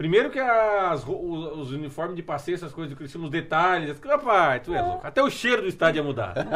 [0.00, 4.00] Primeiro que as, os, os uniformes de passeio, essas coisas do Cristiano, os detalhes.
[4.02, 5.06] Rapaz, tu é louco.
[5.06, 6.32] Até o cheiro do estádio ia mudar.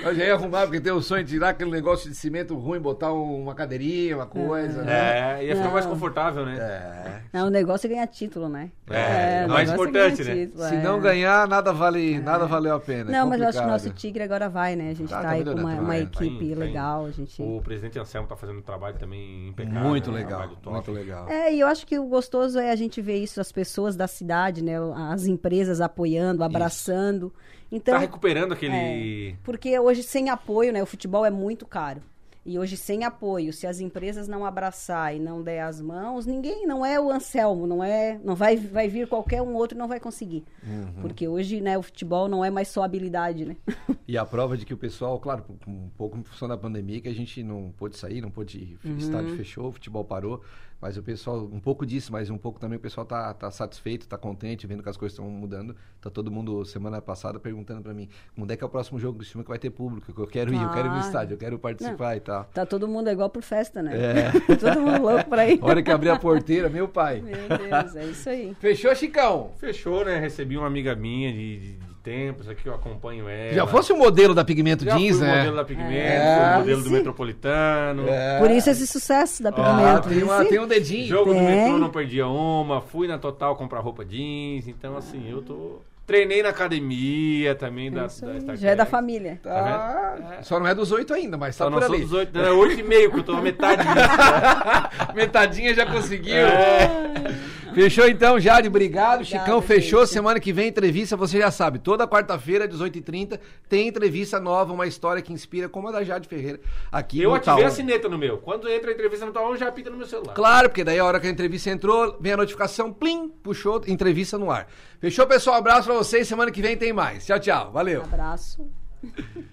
[0.00, 0.08] É?
[0.08, 2.80] Eu já ia arrumar, porque tem o sonho de tirar aquele negócio de cimento ruim,
[2.80, 5.38] botar um- uma cadeirinha, uma coisa, né?
[5.40, 5.92] É, ia ficar mais Não.
[5.92, 6.56] confortável, né?
[6.58, 7.20] É.
[7.38, 8.70] Não, o negócio é ganhar título, né?
[8.88, 10.34] É, o mais negócio importante, né?
[10.46, 10.82] título, Se é.
[10.82, 13.10] não ganhar, nada vale, nada valeu a pena.
[13.10, 14.90] é Não, mas eu acho que o nosso Tigre agora vai, né?
[14.90, 17.04] A gente Tá, tá, tá aí com uma, uma equipe Tá tá legal.
[17.06, 17.40] A gente...
[17.40, 19.80] O presidente Anselmo tá fazendo um trabalho também impecável.
[19.88, 20.18] Muito né?
[20.18, 21.28] Legal, muito legal.
[21.28, 24.06] É, e eu acho que o gostoso é a gente ver isso, as pessoas da
[24.06, 24.74] cidade, né?
[25.12, 27.32] As empresas apoiando, abraçando.
[27.72, 29.36] Então, Tá recuperando aquele.
[29.44, 30.82] porque hoje sem apoio, né?
[30.82, 32.02] O futebol é muito caro.
[32.44, 36.66] E hoje sem apoio, se as empresas não abraçar e não der as mãos, ninguém,
[36.66, 39.86] não é o Anselmo, não é, não vai, vai vir qualquer um outro e não
[39.86, 40.42] vai conseguir.
[40.66, 41.02] Uhum.
[41.02, 43.56] Porque hoje, né, o futebol não é mais só habilidade, né?
[44.08, 47.08] E a prova de que o pessoal, claro, um pouco em função da pandemia, que
[47.08, 48.94] a gente não pôde sair, não pôde ir, Uhum.
[48.94, 50.42] o estádio fechou, o futebol parou,
[50.80, 54.08] mas o pessoal, um pouco disso, mas um pouco também o pessoal tá, tá satisfeito,
[54.08, 55.76] tá contente, vendo que as coisas estão mudando.
[56.00, 59.18] Tá todo mundo, semana passada, perguntando pra mim, quando é que é o próximo jogo
[59.18, 60.12] do time que vai ter público?
[60.12, 61.06] Que eu quero ir, eu quero ir no Claro.
[61.06, 62.44] estádio, eu quero participar e tal.
[62.44, 63.92] Tá todo mundo igual por festa, né?
[63.94, 64.32] É.
[64.56, 65.60] todo mundo louco pra ir.
[65.62, 67.20] A hora que abrir a porteira, meu pai.
[67.20, 68.56] Meu Deus, é isso aí.
[68.58, 69.52] Fechou, Chicão?
[69.58, 70.18] Fechou, né?
[70.18, 73.52] Recebi uma amiga minha de, de, de tempos aqui, eu acompanho ela.
[73.52, 75.36] Já fosse o modelo da Pigmento Já Jeans, fui o né?
[75.38, 76.54] modelo da Pigmento, É.
[76.54, 76.90] o modelo do.
[76.90, 78.08] Metropolitano.
[78.08, 78.38] É.
[78.38, 80.08] Por isso esse sucesso da Ah, Pigmento.
[80.08, 81.06] tem, uma- tem um dedinho.
[81.06, 81.46] Jogo do Tem.
[81.46, 85.80] metrô não perdia uma, fui na Total comprar roupa jeans, então assim, eu tô.
[86.06, 89.38] Treinei na academia também da, É isso da Já é da família.
[89.42, 90.38] Tá.
[90.42, 92.04] Só não é dos oito ainda, mas tá Só por não sou ali.
[92.04, 93.94] dos oito, não, é oito e meio, que eu tô a metade disso.
[95.14, 96.34] Metadinha já conseguiu.
[96.34, 97.60] É.
[97.72, 99.20] Fechou então, Jade, obrigado.
[99.20, 100.00] Obrigada, Chicão fechou.
[100.00, 100.12] gente.
[100.14, 101.78] Semana que vem, entrevista, você já sabe.
[101.78, 103.38] Toda quarta-feira, 18h30,
[103.68, 106.58] tem entrevista nova, uma história que inspira, como a da Jade Ferreira,
[106.90, 107.66] aqui Eu no ativei Tal.
[107.66, 108.38] a sineta no meu.
[108.38, 110.34] Quando entra a entrevista no Tal, já apita no meu celular.
[110.34, 114.36] Claro, porque daí a hora que a entrevista entrou, vem a notificação, plim, puxou, entrevista
[114.36, 114.66] no ar.
[115.00, 115.56] Fechou, pessoal?
[115.56, 116.26] Abraço pra vocês.
[116.26, 117.26] Semana que vem tem mais.
[117.26, 117.72] Tchau, tchau.
[117.72, 118.02] Valeu.
[118.02, 118.70] Abraço.